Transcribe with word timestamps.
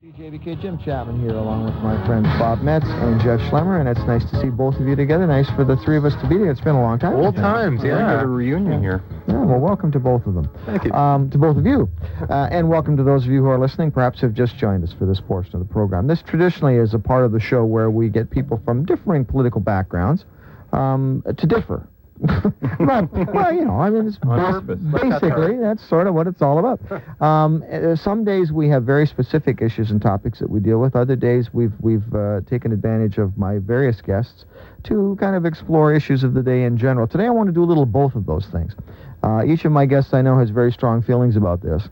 CJBK 0.00 0.62
Jim 0.62 0.78
Chapman 0.78 1.18
here, 1.18 1.34
along 1.34 1.64
with 1.64 1.74
my 1.82 2.06
friends 2.06 2.28
Bob 2.38 2.62
Metz 2.62 2.86
and 2.86 3.20
Jeff 3.20 3.40
Schlemmer, 3.50 3.80
and 3.80 3.88
it's 3.88 4.06
nice 4.06 4.24
to 4.30 4.40
see 4.40 4.48
both 4.48 4.76
of 4.76 4.86
you 4.86 4.94
together. 4.94 5.26
Nice 5.26 5.50
for 5.50 5.64
the 5.64 5.76
three 5.78 5.96
of 5.96 6.04
us 6.04 6.14
to 6.22 6.28
be 6.28 6.36
together. 6.36 6.52
It's 6.52 6.60
been 6.60 6.76
a 6.76 6.80
long 6.80 7.00
time. 7.00 7.16
Old 7.16 7.34
times, 7.34 7.82
yeah. 7.82 7.98
got 7.98 8.22
a 8.22 8.26
reunion 8.28 8.80
here. 8.80 9.02
Yeah, 9.26 9.44
well, 9.44 9.58
welcome 9.58 9.90
to 9.90 9.98
both 9.98 10.24
of 10.24 10.34
them. 10.34 10.48
Thank 10.66 10.84
you. 10.84 10.92
Um, 10.92 11.28
to 11.30 11.38
both 11.38 11.56
of 11.56 11.66
you. 11.66 11.90
Uh, 12.30 12.46
and 12.48 12.68
welcome 12.68 12.96
to 12.96 13.02
those 13.02 13.24
of 13.24 13.32
you 13.32 13.42
who 13.42 13.48
are 13.48 13.58
listening, 13.58 13.90
perhaps 13.90 14.20
have 14.20 14.34
just 14.34 14.56
joined 14.56 14.84
us 14.84 14.92
for 14.96 15.04
this 15.04 15.20
portion 15.20 15.56
of 15.56 15.66
the 15.66 15.72
program. 15.74 16.06
This 16.06 16.22
traditionally 16.22 16.76
is 16.76 16.94
a 16.94 17.00
part 17.00 17.24
of 17.24 17.32
the 17.32 17.40
show 17.40 17.64
where 17.64 17.90
we 17.90 18.08
get 18.08 18.30
people 18.30 18.62
from 18.64 18.84
differing 18.84 19.24
political 19.24 19.60
backgrounds 19.60 20.24
um, 20.72 21.24
to 21.36 21.44
differ. 21.44 21.87
but, 22.78 23.34
well, 23.34 23.52
you 23.52 23.64
know, 23.64 23.80
I 23.80 23.90
mean, 23.90 24.06
it's 24.06 24.18
bas- 24.18 24.62
basically 24.62 25.56
that's 25.58 25.86
sort 25.88 26.06
of 26.06 26.14
what 26.14 26.26
it's 26.26 26.42
all 26.42 26.58
about. 26.58 26.80
Um, 27.20 27.64
uh, 27.72 27.96
some 27.96 28.24
days 28.24 28.52
we 28.52 28.68
have 28.68 28.84
very 28.84 29.06
specific 29.06 29.60
issues 29.60 29.90
and 29.90 30.00
topics 30.00 30.38
that 30.38 30.48
we 30.48 30.60
deal 30.60 30.78
with. 30.78 30.94
Other 30.94 31.16
days 31.16 31.52
we've 31.52 31.72
we've 31.80 32.14
uh, 32.14 32.42
taken 32.42 32.72
advantage 32.72 33.18
of 33.18 33.36
my 33.36 33.58
various 33.58 34.00
guests 34.00 34.44
to 34.84 35.16
kind 35.18 35.34
of 35.34 35.44
explore 35.44 35.92
issues 35.92 36.22
of 36.22 36.34
the 36.34 36.42
day 36.42 36.62
in 36.62 36.76
general. 36.76 37.08
Today 37.08 37.26
I 37.26 37.30
want 37.30 37.48
to 37.48 37.52
do 37.52 37.64
a 37.64 37.66
little 37.66 37.82
of 37.82 37.92
both 37.92 38.14
of 38.14 38.24
those 38.26 38.46
things. 38.46 38.74
Uh, 39.22 39.44
each 39.44 39.64
of 39.64 39.72
my 39.72 39.84
guests 39.84 40.14
I 40.14 40.22
know 40.22 40.38
has 40.38 40.50
very 40.50 40.70
strong 40.70 41.02
feelings 41.02 41.34
about 41.36 41.60
this, 41.60 41.88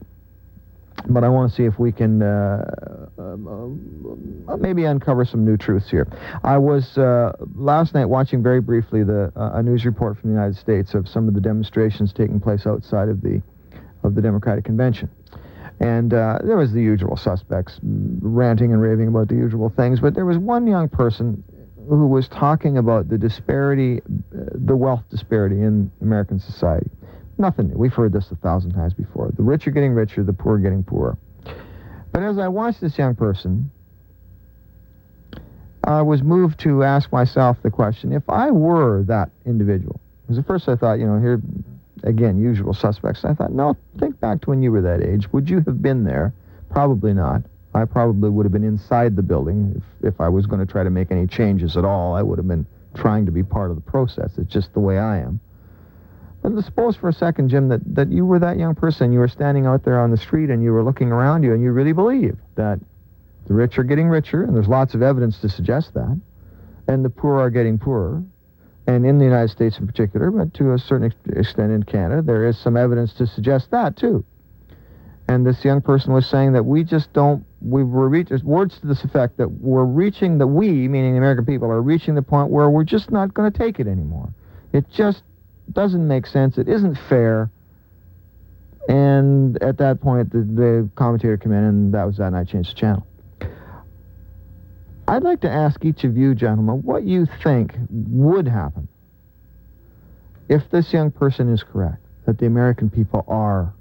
but 1.09 1.25
I 1.25 1.29
want 1.29 1.51
to 1.51 1.57
see 1.57 1.65
if 1.65 1.79
we 1.79 1.93
can 1.93 2.23
uh, 2.23 3.09
um, 3.19 4.47
uh, 4.49 4.57
maybe 4.57 4.85
uncover 4.85 5.25
some 5.25 5.45
new 5.45 5.57
truths 5.57 5.91
here. 5.91 6.09
I 6.43 6.59
was 6.59 6.97
uh, 6.99 7.33
last 7.55 7.95
night 7.95 8.07
watching 8.07 8.43
very 8.43 8.61
briefly 8.61 9.05
the 9.05 9.33
uh, 9.37 9.53
a 9.55 9.63
news 9.63 9.85
report 9.85 10.19
from 10.19 10.31
the 10.31 10.35
United 10.35 10.57
States 10.57 10.95
of 10.95 11.09
some 11.09 11.29
of 11.29 11.35
the 11.35 11.41
demonstrations 11.41 12.13
taking 12.13 12.41
place 12.41 12.67
outside 12.67 13.09
of 13.09 13.21
the 13.23 13.43
of 14.03 14.15
the 14.15 14.23
Democratic 14.23 14.65
Convention. 14.65 15.11
And 15.81 16.15
uh, 16.15 16.39
there 16.43 16.57
was 16.57 16.73
the 16.73 16.81
usual 16.81 17.17
suspects 17.17 17.79
ranting 17.83 18.73
and 18.73 18.81
raving 18.81 19.09
about 19.09 19.29
the 19.29 19.35
usual 19.35 19.69
things, 19.69 20.01
but 20.01 20.15
there 20.15 20.25
was 20.25 20.39
one 20.39 20.67
young 20.67 20.89
person 20.89 21.45
who 21.89 22.07
was 22.07 22.29
talking 22.29 22.79
about 22.79 23.09
the 23.09 23.19
disparity, 23.19 24.01
uh, 24.01 24.45
the 24.55 24.75
wealth 24.75 25.05
disparity 25.11 25.57
in 25.57 25.91
American 26.01 26.41
society. 26.41 26.91
Nothing 27.39 27.69
new. 27.69 27.77
We've 27.77 27.93
heard 27.93 28.13
this 28.13 28.31
a 28.31 28.37
thousand 28.37 28.73
times 28.73 28.95
before. 28.95 29.31
The 29.37 29.43
rich 29.43 29.67
are 29.67 29.71
getting 29.71 29.93
richer, 29.93 30.23
the 30.23 30.33
poor 30.33 30.55
are 30.55 30.59
getting 30.59 30.83
poorer. 30.83 31.19
But 32.13 32.23
as 32.23 32.39
I 32.39 32.49
watched 32.49 32.81
this 32.81 32.97
young 32.97 33.15
person, 33.15 33.71
I 35.85 36.03
was 36.03 36.23
moved 36.23 36.59
to 36.61 36.83
ask 36.83 37.13
myself 37.13 37.59
the 37.63 37.71
question, 37.71 38.13
if 38.13 38.29
I 38.29 38.51
were 38.51 39.03
that 39.05 39.31
individual, 39.45 40.01
because 40.23 40.39
at 40.39 40.47
first 40.47 40.69
I 40.69 40.77
thought, 40.77 40.95
you 40.95 41.07
know, 41.07 41.21
here, 41.21 41.41
again, 42.03 42.41
usual 42.41 42.75
suspects. 42.75 43.25
I 43.25 43.35
thought, 43.35 43.53
no, 43.53 43.77
think 43.99 44.19
back 44.19 44.41
to 44.43 44.51
when 44.51 44.63
you 44.63 44.73
were 44.73 44.83
that 44.83 45.03
age. 45.03 45.31
Would 45.33 45.49
you 45.49 45.61
have 45.67 45.83
been 45.83 46.05
there? 46.05 46.33
Probably 46.71 47.13
not. 47.13 47.43
I 47.75 47.85
probably 47.85 48.31
would 48.31 48.47
have 48.47 48.53
been 48.53 48.65
inside 48.65 49.15
the 49.15 49.23
building 49.23 49.75
if, 49.77 50.15
if 50.15 50.21
I 50.21 50.29
was 50.29 50.47
going 50.47 50.65
to 50.65 50.71
try 50.71 50.83
to 50.83 50.91
make 50.91 51.11
any 51.11 51.27
changes 51.27 51.77
at 51.77 51.85
all. 51.85 52.15
I 52.15 52.23
would 52.23 52.39
have 52.39 52.49
been 52.49 52.67
trying 52.95 53.27
to 53.27 53.33
be 53.33 53.43
part 53.43 53.71
of 53.71 53.77
the 53.77 53.83
process. 53.83 54.33
It's 54.39 54.51
just 54.51 54.73
the 54.73 54.81
way 54.81 54.99
I 54.99 55.19
am. 55.19 55.39
Suppose 56.65 56.97
for 56.97 57.09
a 57.09 57.13
second, 57.13 57.49
Jim, 57.49 57.69
that, 57.69 57.81
that 57.95 58.11
you 58.13 58.25
were 58.25 58.39
that 58.39 58.57
young 58.59 58.75
person. 58.75 59.13
You 59.13 59.19
were 59.19 59.29
standing 59.29 59.67
out 59.67 59.85
there 59.85 60.01
on 60.01 60.11
the 60.11 60.17
street 60.17 60.49
and 60.49 60.63
you 60.63 60.73
were 60.73 60.83
looking 60.83 61.11
around 61.11 61.43
you 61.43 61.53
and 61.53 61.63
you 61.63 61.73
really 61.73 61.93
believed 61.93 62.39
that 62.55 62.79
the 63.47 63.55
rich 63.55 63.79
are 63.79 63.85
getting 63.85 64.09
richer, 64.09 64.43
and 64.43 64.55
there's 64.55 64.69
lots 64.69 64.95
of 64.95 65.03
evidence 65.03 65.39
to 65.41 65.49
suggest 65.49 65.95
that, 65.95 66.21
and 66.89 67.05
the 67.05 67.11
poor 67.11 67.39
are 67.41 67.51
getting 67.51 67.79
poorer. 67.79 68.23
And 68.89 69.05
in 69.05 69.19
the 69.19 69.25
United 69.25 69.51
States 69.51 69.79
in 69.79 69.87
particular, 69.87 70.31
but 70.31 70.55
to 70.55 70.73
a 70.73 70.79
certain 70.79 71.13
extent 71.35 71.73
in 71.73 71.83
Canada, 71.83 72.23
there 72.23 72.47
is 72.47 72.57
some 72.59 72.77
evidence 72.77 73.13
to 73.15 73.27
suggest 73.27 73.71
that 73.73 73.97
too. 73.97 74.25
And 75.29 75.45
this 75.45 75.65
young 75.65 75.81
person 75.81 76.13
was 76.13 76.27
saying 76.29 76.53
that 76.53 76.65
we 76.65 76.85
just 76.85 77.13
don't, 77.13 77.45
we 77.61 77.83
were 77.83 78.09
reaching, 78.09 78.39
words 78.45 78.79
to 78.79 78.87
this 78.87 79.03
effect, 79.03 79.39
that 79.39 79.49
we're 79.49 79.85
reaching, 79.85 80.39
the 80.39 80.47
we, 80.47 80.87
meaning 80.87 81.13
the 81.13 81.19
American 81.19 81.45
people, 81.45 81.69
are 81.69 81.83
reaching 81.83 82.15
the 82.15 82.23
point 82.23 82.51
where 82.51 82.71
we're 82.71 82.85
just 82.85 83.11
not 83.11 83.35
going 83.35 83.51
to 83.51 83.59
take 83.59 83.81
it 83.81 83.89
anymore. 83.89 84.33
It 84.73 84.89
just 84.89 85.25
doesn't 85.73 86.07
make 86.07 86.27
sense. 86.27 86.59
It 86.59 86.69
isn't 86.69 86.97
fair. 87.09 87.51
And 88.89 89.61
at 89.63 89.79
that 89.79 90.01
point, 90.01 90.33
the, 90.33 90.39
the 90.39 90.89
commentator 90.95 91.37
came 91.37 91.53
in, 91.53 91.65
and 91.65 91.95
that 91.95 92.05
was 92.05 92.19
that, 92.19 92.29
and 92.29 92.37
I 92.37 92.45
changed 92.45 92.71
the 92.71 92.75
channel. 92.81 93.07
I'd 95.09 95.23
like 95.23 95.41
to 95.43 95.51
ask 95.51 95.85
each 95.85 96.05
of 96.05 96.17
you, 96.17 96.35
gentlemen, 96.35 96.83
what 96.83 97.05
you 97.05 97.27
think 97.43 97.75
would 97.91 98.49
happen 98.49 98.89
if 100.49 100.69
this 100.71 100.93
young 100.93 101.11
person 101.11 101.53
is 101.53 101.63
correct, 101.63 102.05
that 102.27 102.39
the 102.39 102.47
American 102.47 102.91
people 102.91 103.25
are 103.29 103.73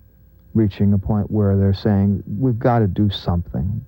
reaching 0.54 0.94
a 0.94 0.98
point 0.98 1.30
where 1.30 1.58
they're 1.58 1.74
saying, 1.74 2.24
we've 2.40 2.60
got 2.60 2.80
to 2.80 2.88
do 2.88 3.10
something. 3.10 3.84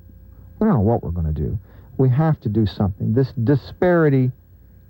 We 0.60 0.66
don't 0.66 0.76
know 0.76 0.82
what 0.82 1.04
we're 1.04 1.12
going 1.12 1.34
to 1.34 1.42
do. 1.42 1.58
We 1.98 2.10
have 2.10 2.40
to 2.42 2.50
do 2.50 2.66
something. 2.66 3.14
This 3.14 3.32
disparity 3.44 4.32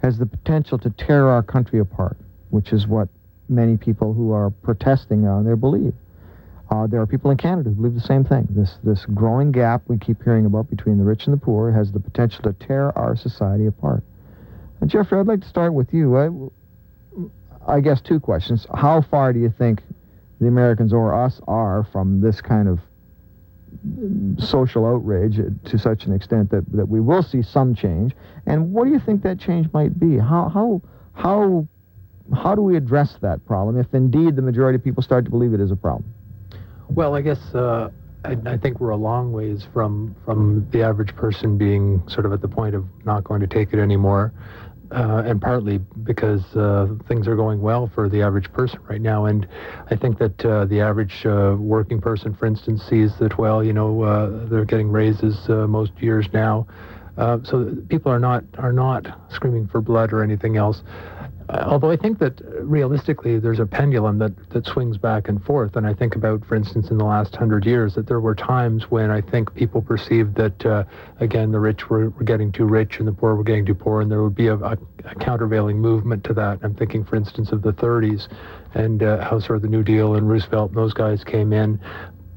has 0.02 0.18
the 0.18 0.26
potential 0.26 0.78
to 0.80 0.90
tear 0.90 1.28
our 1.30 1.44
country 1.44 1.80
apart, 1.80 2.18
which 2.50 2.74
is 2.74 2.88
what 2.88 3.10
many 3.50 3.78
people 3.78 4.14
who 4.14 4.32
are 4.32 4.50
protesting 4.50 5.26
on 5.26 5.46
there 5.46 5.56
believe. 5.56 5.94
Uh, 6.70 6.86
there 6.86 7.00
are 7.00 7.08
people 7.08 7.32
in 7.32 7.38
Canada 7.38 7.70
who 7.70 7.76
believe 7.76 7.94
the 7.94 8.02
same 8.02 8.26
thing. 8.26 8.46
This 8.50 8.78
this 8.84 9.06
growing 9.06 9.52
gap 9.52 9.84
we 9.88 9.98
keep 9.98 10.22
hearing 10.24 10.46
about 10.46 10.70
between 10.70 10.98
the 10.98 11.04
rich 11.04 11.26
and 11.26 11.34
the 11.34 11.40
poor 11.40 11.72
has 11.72 11.92
the 11.92 12.00
potential 12.00 12.44
to 12.44 12.54
tear 12.54 12.98
our 12.98 13.16
society 13.16 13.68
apart. 13.68 14.04
And 14.82 14.90
Jeffrey, 14.90 15.20
I'd 15.20 15.28
like 15.28 15.42
to 15.42 15.48
start 15.48 15.74
with 15.74 15.94
you. 15.94 16.18
I, 16.18 17.76
I 17.76 17.80
guess 17.80 18.02
two 18.02 18.20
questions. 18.20 18.68
How 18.74 19.02
far 19.02 19.34
do 19.34 19.40
you 19.40 19.54
think 19.58 19.82
the 20.40 20.48
Americans 20.48 20.94
or 20.94 21.16
us 21.16 21.42
are 21.48 21.88
from 21.92 22.22
this 22.22 22.42
kind 22.42 22.68
of 22.68 22.80
social 24.40 24.86
outrage 24.86 25.40
to 25.66 25.78
such 25.78 26.06
an 26.06 26.14
extent 26.14 26.52
that, 26.52 26.70
that 26.74 26.88
we 26.88 27.00
will 27.00 27.24
see 27.24 27.42
some 27.42 27.76
change? 27.76 28.14
And 28.46 28.74
what 28.74 28.86
do 28.86 28.92
you 28.92 29.00
think 29.00 29.24
that 29.24 29.40
change 29.40 29.72
might 29.74 30.00
be? 30.00 30.18
How 30.18 30.50
how 30.50 30.82
how 31.14 31.68
how 32.36 32.56
do 32.56 32.62
we 32.62 32.76
address 32.76 33.18
that 33.22 33.46
problem 33.46 33.80
if 33.80 33.94
indeed 33.94 34.36
the 34.36 34.42
majority 34.42 34.76
of 34.76 34.84
people 34.84 35.04
start 35.04 35.26
to 35.26 35.32
believe 35.32 35.54
it 35.54 35.62
is 35.62 35.72
a 35.72 35.76
problem? 35.76 36.14
Well, 36.90 37.16
I 37.16 37.22
guess 37.22 37.40
uh, 37.54 37.90
I, 38.24 38.38
I 38.46 38.58
think 38.58 38.80
we're 38.80 38.90
a 38.90 38.98
long 38.98 39.32
ways 39.32 39.66
from 39.74 40.16
from 40.26 40.68
the 40.72 40.84
average 40.84 41.16
person 41.16 41.58
being 41.58 42.02
sort 42.08 42.26
of 42.26 42.34
at 42.34 42.42
the 42.42 42.48
point 42.48 42.76
of 42.76 42.86
not 43.06 43.24
going 43.24 43.42
to 43.42 43.48
take 43.48 43.74
it 43.74 43.80
anymore, 43.80 44.34
uh, 44.92 45.24
and 45.26 45.42
partly 45.42 45.80
because 46.04 46.44
uh, 46.56 46.88
things 47.08 47.28
are 47.28 47.36
going 47.36 47.62
well 47.62 47.88
for 47.94 48.10
the 48.10 48.22
average 48.22 48.52
person 48.52 48.80
right 48.90 49.02
now. 49.02 49.26
And 49.26 49.48
I 49.92 49.96
think 49.96 50.18
that 50.20 50.46
uh, 50.46 50.66
the 50.66 50.82
average 50.82 51.26
uh, 51.26 51.56
working 51.58 52.02
person, 52.02 52.34
for 52.34 52.46
instance, 52.46 52.84
sees 52.84 53.18
that 53.20 53.38
well, 53.38 53.64
you 53.64 53.74
know, 53.74 54.02
uh, 54.02 54.48
they're 54.48 54.66
getting 54.66 54.90
raises 54.90 55.50
uh, 55.50 55.68
most 55.68 55.92
years 56.00 56.28
now. 56.34 56.68
So 57.44 57.76
people 57.90 58.12
are 58.12 58.20
not 58.20 58.44
are 58.60 58.74
not 58.74 59.08
screaming 59.32 59.68
for 59.68 59.82
blood 59.82 60.14
or 60.14 60.24
anything 60.24 60.56
else. 60.56 60.84
Although 61.50 61.92
I 61.92 61.96
think 61.96 62.20
that 62.20 62.42
uh, 62.42 62.62
realistically 62.64 63.40
there's 63.40 63.60
a 63.60 63.66
pendulum 63.66 64.20
that, 64.20 64.50
that 64.50 64.66
swings 64.66 64.98
back 64.98 65.30
and 65.30 65.44
forth. 65.44 65.76
And 65.78 65.88
I 65.88 65.94
think 65.94 66.16
about, 66.16 66.46
for 66.46 66.56
instance, 66.56 66.90
in 66.90 66.98
the 66.98 67.06
last 67.06 67.36
hundred 67.36 67.66
years, 67.66 67.96
that 67.96 68.08
there 68.08 68.20
were 68.20 68.36
times 68.36 68.92
when 68.92 69.12
I 69.12 69.22
think 69.22 69.54
people 69.56 69.82
perceived 69.82 70.36
that, 70.36 70.66
uh, 70.66 70.84
again, 71.20 71.52
the 71.52 71.60
rich 71.60 71.90
were, 71.90 72.10
were 72.10 72.24
getting 72.24 72.52
too 72.52 72.66
rich 72.66 73.00
and 73.00 73.08
the 73.08 73.14
poor 73.14 73.36
were 73.36 73.44
getting 73.44 73.66
too 73.66 73.76
poor, 73.76 74.02
and 74.02 74.12
there 74.12 74.24
would 74.24 74.36
be 74.36 74.48
a, 74.48 74.56
a, 74.56 74.78
a 75.06 75.16
countervailing 75.16 75.80
movement 75.80 76.24
to 76.26 76.34
that. 76.34 76.60
I'm 76.64 76.76
thinking, 76.76 77.06
for 77.06 77.16
instance, 77.16 77.52
of 77.52 77.62
the 77.62 77.74
30s 77.74 78.28
and 78.74 79.02
uh, 79.02 79.24
how 79.24 79.40
sort 79.40 79.56
of 79.56 79.62
the 79.62 79.70
New 79.70 79.84
Deal 79.84 80.16
and 80.16 80.30
Roosevelt 80.30 80.72
and 80.72 80.78
those 80.78 80.94
guys 80.94 81.24
came 81.24 81.54
in 81.54 81.80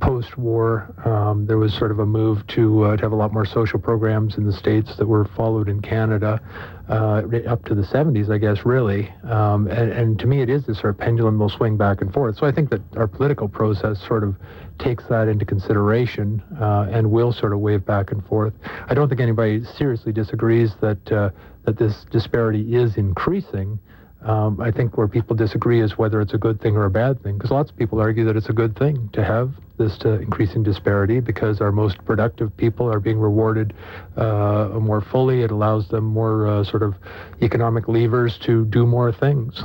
post-war, 0.00 0.92
um, 1.04 1.46
there 1.46 1.58
was 1.58 1.74
sort 1.74 1.90
of 1.90 1.98
a 1.98 2.06
move 2.06 2.46
to 2.48 2.84
uh, 2.84 2.96
to 2.96 3.02
have 3.02 3.12
a 3.12 3.16
lot 3.16 3.32
more 3.32 3.44
social 3.44 3.78
programs 3.78 4.36
in 4.36 4.44
the 4.46 4.52
states 4.52 4.96
that 4.96 5.06
were 5.06 5.24
followed 5.36 5.68
in 5.68 5.80
Canada 5.80 6.40
uh, 6.88 7.22
up 7.46 7.64
to 7.66 7.74
the 7.74 7.82
70s, 7.82 8.30
I 8.30 8.38
guess, 8.38 8.64
really. 8.64 9.12
Um, 9.24 9.68
and, 9.68 9.92
and 9.92 10.18
to 10.18 10.26
me, 10.26 10.42
it 10.42 10.50
is 10.50 10.66
this 10.66 10.78
sort 10.80 10.94
of 10.94 10.98
pendulum 10.98 11.38
will 11.38 11.48
swing 11.48 11.76
back 11.76 12.00
and 12.00 12.12
forth. 12.12 12.36
So 12.36 12.46
I 12.46 12.52
think 12.52 12.70
that 12.70 12.82
our 12.96 13.06
political 13.06 13.48
process 13.48 14.04
sort 14.04 14.24
of 14.24 14.34
takes 14.78 15.04
that 15.04 15.28
into 15.28 15.44
consideration 15.44 16.42
uh, 16.60 16.88
and 16.90 17.10
will 17.10 17.32
sort 17.32 17.52
of 17.52 17.60
wave 17.60 17.84
back 17.84 18.10
and 18.10 18.24
forth. 18.26 18.54
I 18.88 18.94
don't 18.94 19.08
think 19.08 19.20
anybody 19.20 19.64
seriously 19.64 20.12
disagrees 20.12 20.72
that 20.80 21.12
uh, 21.12 21.30
that 21.64 21.78
this 21.78 22.04
disparity 22.10 22.74
is 22.74 22.96
increasing. 22.96 23.78
Um, 24.22 24.60
I 24.60 24.70
think 24.70 24.98
where 24.98 25.08
people 25.08 25.34
disagree 25.34 25.80
is 25.80 25.96
whether 25.96 26.20
it's 26.20 26.34
a 26.34 26.38
good 26.38 26.60
thing 26.60 26.76
or 26.76 26.84
a 26.84 26.90
bad 26.90 27.22
thing, 27.22 27.38
because 27.38 27.50
lots 27.50 27.70
of 27.70 27.76
people 27.76 28.00
argue 28.00 28.24
that 28.26 28.36
it's 28.36 28.50
a 28.50 28.52
good 28.52 28.78
thing 28.78 29.08
to 29.14 29.24
have 29.24 29.52
this 29.78 29.98
uh, 30.04 30.18
increasing 30.20 30.62
disparity 30.62 31.20
because 31.20 31.62
our 31.62 31.72
most 31.72 32.04
productive 32.04 32.54
people 32.58 32.86
are 32.92 33.00
being 33.00 33.18
rewarded 33.18 33.72
uh, 34.16 34.68
more 34.78 35.00
fully. 35.00 35.40
It 35.40 35.50
allows 35.50 35.88
them 35.88 36.04
more 36.04 36.46
uh, 36.46 36.64
sort 36.64 36.82
of 36.82 36.96
economic 37.40 37.88
levers 37.88 38.38
to 38.44 38.66
do 38.66 38.86
more 38.86 39.10
things. 39.10 39.62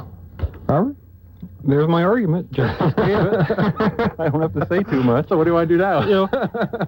Robert? 0.67 0.95
There's 1.65 1.87
my 1.89 2.03
argument. 2.03 2.51
Just 2.53 2.79
it. 2.97 4.13
I 4.19 4.29
don't 4.29 4.41
have 4.41 4.53
to 4.53 4.65
say 4.69 4.83
too 4.83 5.03
much. 5.03 5.27
So 5.27 5.37
what 5.37 5.45
do 5.45 5.57
I 5.57 5.65
do 5.65 5.77
now? 5.77 6.03
You 6.03 6.29
know, 6.31 6.87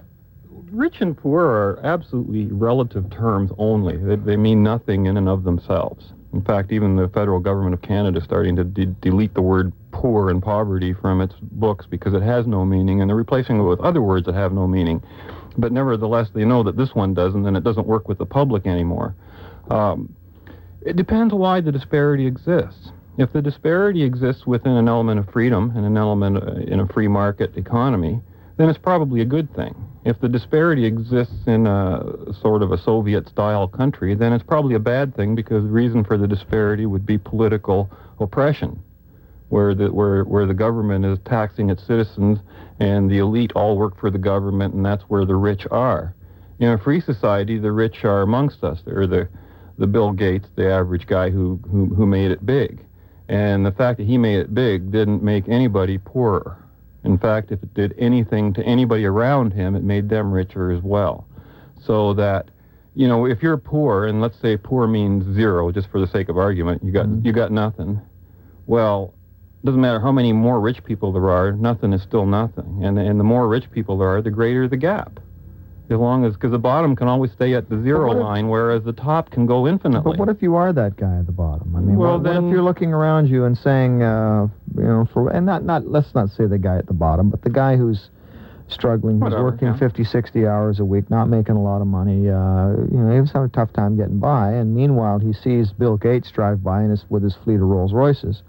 rich 0.70 1.00
and 1.00 1.16
poor 1.16 1.44
are 1.44 1.80
absolutely 1.84 2.46
relative 2.46 3.10
terms 3.10 3.50
only. 3.58 3.96
They, 3.96 4.16
they 4.16 4.36
mean 4.36 4.62
nothing 4.62 5.06
in 5.06 5.16
and 5.16 5.28
of 5.28 5.44
themselves. 5.44 6.12
In 6.32 6.42
fact, 6.42 6.72
even 6.72 6.96
the 6.96 7.08
federal 7.08 7.40
government 7.40 7.74
of 7.74 7.82
Canada 7.82 8.18
is 8.18 8.24
starting 8.24 8.54
to 8.56 8.64
de- 8.64 8.86
delete 8.86 9.34
the 9.34 9.42
word 9.42 9.72
poor 9.92 10.30
and 10.30 10.42
poverty 10.42 10.92
from 10.92 11.20
its 11.20 11.34
books 11.40 11.86
because 11.88 12.12
it 12.12 12.22
has 12.22 12.46
no 12.46 12.64
meaning, 12.64 13.00
and 13.00 13.08
they're 13.08 13.16
replacing 13.16 13.58
it 13.58 13.62
with 13.62 13.80
other 13.80 14.02
words 14.02 14.26
that 14.26 14.34
have 14.34 14.52
no 14.52 14.66
meaning. 14.66 15.02
but 15.56 15.72
nevertheless, 15.72 16.28
they 16.34 16.44
know 16.44 16.62
that 16.62 16.76
this 16.76 16.94
one 16.94 17.14
doesn't, 17.14 17.44
and 17.44 17.56
it 17.56 17.64
doesn't 17.64 17.86
work 17.86 18.06
with 18.06 18.18
the 18.18 18.26
public 18.26 18.64
anymore. 18.66 19.14
Um, 19.70 20.14
it 20.82 20.94
depends 20.94 21.34
why 21.34 21.60
the 21.60 21.72
disparity 21.72 22.26
exists. 22.26 22.92
If 23.16 23.32
the 23.32 23.42
disparity 23.42 24.04
exists 24.04 24.46
within 24.46 24.72
an 24.72 24.86
element 24.86 25.18
of 25.18 25.28
freedom 25.30 25.72
and 25.74 25.84
an 25.84 25.96
element 25.96 26.36
uh, 26.36 26.52
in 26.72 26.78
a 26.78 26.86
free 26.86 27.08
market 27.08 27.56
economy, 27.56 28.20
then 28.56 28.68
it's 28.68 28.78
probably 28.78 29.20
a 29.20 29.24
good 29.24 29.52
thing. 29.56 29.74
If 30.04 30.20
the 30.20 30.28
disparity 30.28 30.84
exists 30.86 31.46
in 31.46 31.66
a 31.66 32.32
sort 32.40 32.62
of 32.62 32.72
a 32.72 32.78
Soviet-style 32.78 33.68
country, 33.68 34.14
then 34.14 34.32
it's 34.32 34.44
probably 34.44 34.74
a 34.74 34.80
bad 34.80 35.14
thing 35.14 35.34
because 35.34 35.64
the 35.64 35.70
reason 35.70 36.04
for 36.04 36.16
the 36.16 36.26
disparity 36.26 36.86
would 36.86 37.04
be 37.04 37.18
political 37.18 37.90
oppression, 38.20 38.82
where 39.48 39.74
the 39.74 39.92
where 39.92 40.24
where 40.24 40.46
the 40.46 40.54
government 40.54 41.04
is 41.04 41.18
taxing 41.24 41.68
its 41.68 41.84
citizens 41.84 42.38
and 42.80 43.10
the 43.10 43.18
elite 43.18 43.52
all 43.54 43.76
work 43.76 43.98
for 43.98 44.10
the 44.10 44.18
government, 44.18 44.72
and 44.74 44.84
that's 44.84 45.02
where 45.04 45.24
the 45.24 45.36
rich 45.36 45.66
are. 45.70 46.14
In 46.60 46.68
a 46.68 46.78
free 46.78 47.00
society, 47.00 47.58
the 47.58 47.72
rich 47.72 48.04
are 48.04 48.22
amongst 48.22 48.64
us. 48.64 48.80
They're 48.84 49.06
the 49.06 49.28
the 49.78 49.86
Bill 49.86 50.12
Gates, 50.12 50.48
the 50.56 50.70
average 50.70 51.06
guy 51.06 51.30
who 51.30 51.60
who, 51.70 51.86
who 51.86 52.06
made 52.06 52.30
it 52.30 52.46
big, 52.46 52.84
and 53.28 53.66
the 53.66 53.72
fact 53.72 53.98
that 53.98 54.06
he 54.06 54.16
made 54.16 54.38
it 54.38 54.54
big 54.54 54.90
didn't 54.90 55.22
make 55.22 55.48
anybody 55.48 55.98
poorer. 55.98 56.64
In 57.04 57.18
fact, 57.18 57.52
if 57.52 57.62
it 57.62 57.72
did 57.74 57.94
anything 57.98 58.52
to 58.54 58.62
anybody 58.64 59.04
around 59.04 59.52
him, 59.52 59.74
it 59.76 59.82
made 59.82 60.08
them 60.08 60.32
richer 60.32 60.70
as 60.70 60.82
well. 60.82 61.26
So 61.80 62.12
that, 62.14 62.50
you 62.94 63.06
know, 63.06 63.26
if 63.26 63.42
you're 63.42 63.56
poor, 63.56 64.06
and 64.06 64.20
let's 64.20 64.38
say 64.40 64.56
poor 64.56 64.86
means 64.86 65.24
zero, 65.34 65.70
just 65.70 65.88
for 65.90 66.00
the 66.00 66.06
sake 66.08 66.28
of 66.28 66.36
argument, 66.36 66.82
you 66.82 66.92
got 66.92 67.06
mm-hmm. 67.06 67.26
you 67.26 67.32
got 67.32 67.52
nothing. 67.52 68.00
Well, 68.66 69.14
doesn't 69.64 69.80
matter 69.80 70.00
how 70.00 70.12
many 70.12 70.32
more 70.32 70.60
rich 70.60 70.84
people 70.84 71.12
there 71.12 71.30
are, 71.30 71.52
nothing 71.52 71.92
is 71.92 72.02
still 72.02 72.26
nothing. 72.26 72.84
And 72.84 72.98
and 72.98 73.18
the 73.18 73.24
more 73.24 73.48
rich 73.48 73.70
people 73.70 73.98
there 73.98 74.08
are, 74.08 74.22
the 74.22 74.30
greater 74.30 74.68
the 74.68 74.76
gap 74.76 75.20
as 75.90 75.98
long 75.98 76.24
as 76.24 76.34
because 76.34 76.50
the 76.50 76.58
bottom 76.58 76.94
can 76.94 77.08
always 77.08 77.32
stay 77.32 77.54
at 77.54 77.68
the 77.68 77.80
zero 77.82 78.12
if, 78.12 78.18
line, 78.18 78.48
whereas 78.48 78.82
the 78.84 78.92
top 78.92 79.30
can 79.30 79.46
go 79.46 79.66
infinitely. 79.66 80.12
But 80.12 80.18
what 80.18 80.28
if 80.28 80.42
you 80.42 80.54
are 80.54 80.72
that 80.72 80.96
guy 80.96 81.18
at 81.18 81.26
the 81.26 81.32
bottom? 81.32 81.74
I 81.74 81.80
mean, 81.80 81.96
well, 81.96 82.14
what, 82.14 82.24
then, 82.24 82.44
what 82.44 82.48
if 82.48 82.52
you're 82.52 82.62
looking 82.62 82.92
around 82.92 83.28
you 83.28 83.44
and 83.44 83.56
saying, 83.56 84.02
uh, 84.02 84.48
know, 84.88 85.08
for 85.12 85.28
and 85.30 85.46
not 85.46 85.64
not 85.64 85.86
let's 85.86 86.14
not 86.14 86.30
say 86.30 86.46
the 86.46 86.58
guy 86.58 86.76
at 86.76 86.86
the 86.86 86.94
bottom, 86.94 87.30
but 87.30 87.42
the 87.42 87.50
guy 87.50 87.76
who's 87.76 88.10
struggling, 88.68 89.20
who's 89.20 89.32
working 89.32 89.68
yeah. 89.68 89.78
50, 89.78 90.04
60 90.04 90.46
hours 90.46 90.78
a 90.78 90.84
week, 90.84 91.10
not 91.10 91.28
making 91.28 91.56
a 91.56 91.62
lot 91.62 91.80
of 91.80 91.86
money. 91.86 92.28
Uh, 92.28 92.70
you 92.90 92.98
know, 92.98 93.20
he's 93.20 93.32
having 93.32 93.46
a 93.46 93.52
tough 93.52 93.72
time 93.72 93.96
getting 93.96 94.18
by, 94.18 94.52
and 94.52 94.74
meanwhile 94.74 95.18
he 95.18 95.32
sees 95.32 95.72
Bill 95.72 95.96
Gates 95.96 96.30
drive 96.30 96.62
by 96.62 96.82
in 96.82 96.90
his, 96.90 97.04
with 97.08 97.22
his 97.22 97.34
fleet 97.44 97.56
of 97.56 97.62
Rolls 97.62 97.92
Royces. 97.92 98.42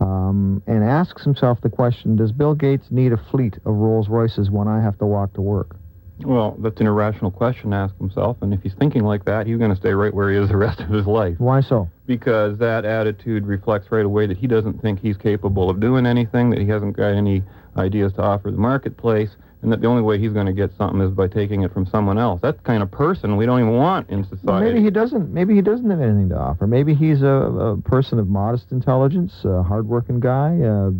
Um, 0.00 0.64
and 0.66 0.82
asks 0.82 1.22
himself 1.22 1.60
the 1.60 1.70
question, 1.70 2.16
does 2.16 2.32
Bill 2.32 2.54
Gates 2.54 2.90
need 2.90 3.12
a 3.12 3.16
fleet 3.16 3.58
of 3.64 3.76
Rolls 3.76 4.08
Royces 4.08 4.50
when 4.50 4.66
I 4.66 4.82
have 4.82 4.98
to 4.98 5.06
walk 5.06 5.34
to 5.34 5.40
work? 5.40 5.76
Well, 6.20 6.56
that's 6.58 6.80
an 6.80 6.86
irrational 6.86 7.30
question 7.30 7.70
to 7.70 7.76
ask 7.76 7.96
himself, 7.98 8.36
and 8.42 8.54
if 8.54 8.62
he's 8.62 8.74
thinking 8.74 9.02
like 9.02 9.24
that, 9.24 9.46
he's 9.46 9.58
going 9.58 9.70
to 9.70 9.76
stay 9.76 9.92
right 9.92 10.12
where 10.12 10.30
he 10.30 10.36
is 10.36 10.48
the 10.48 10.56
rest 10.66 10.80
of 10.80 10.88
his 10.88 11.06
life. 11.06 11.34
Why 11.38 11.60
so? 11.60 11.88
Because 12.06 12.58
that 12.58 12.84
attitude 12.84 13.46
reflects 13.46 13.90
right 13.90 14.04
away 14.04 14.26
that 14.26 14.36
he 14.36 14.46
doesn't 14.46 14.80
think 14.80 15.00
he's 15.00 15.16
capable 15.16 15.68
of 15.70 15.80
doing 15.80 16.06
anything, 16.06 16.50
that 16.50 16.60
he 16.60 16.66
hasn't 16.68 16.96
got 16.96 17.08
any 17.08 17.42
ideas 17.76 18.12
to 18.14 18.22
offer 18.22 18.50
the 18.50 18.56
marketplace, 18.58 19.30
and 19.62 19.72
that 19.72 19.80
the 19.80 19.86
only 19.86 20.02
way 20.02 20.18
he's 20.18 20.32
going 20.32 20.46
to 20.46 20.52
get 20.52 20.70
something 20.76 21.00
is 21.00 21.10
by 21.12 21.28
taking 21.28 21.62
it 21.62 21.72
from 21.72 21.86
someone 21.86 22.18
else. 22.18 22.40
That's 22.42 22.56
the 22.56 22.64
kind 22.64 22.82
of 22.82 22.90
person 22.90 23.36
we 23.36 23.46
don't 23.46 23.60
even 23.60 23.76
want 23.76 24.10
in 24.10 24.24
society. 24.24 24.46
Well, 24.46 24.60
maybe 24.60 24.82
he 24.82 24.90
doesn't. 24.90 25.32
Maybe 25.32 25.54
he 25.54 25.62
doesn't 25.62 25.88
have 25.88 26.00
anything 26.00 26.28
to 26.30 26.36
offer. 26.36 26.66
Maybe 26.66 26.94
he's 26.94 27.22
a, 27.22 27.26
a 27.26 27.76
person 27.80 28.18
of 28.18 28.28
modest 28.28 28.72
intelligence, 28.72 29.32
a 29.44 29.62
hardworking 29.62 30.18
guy, 30.20 30.60
uh, 30.60 30.90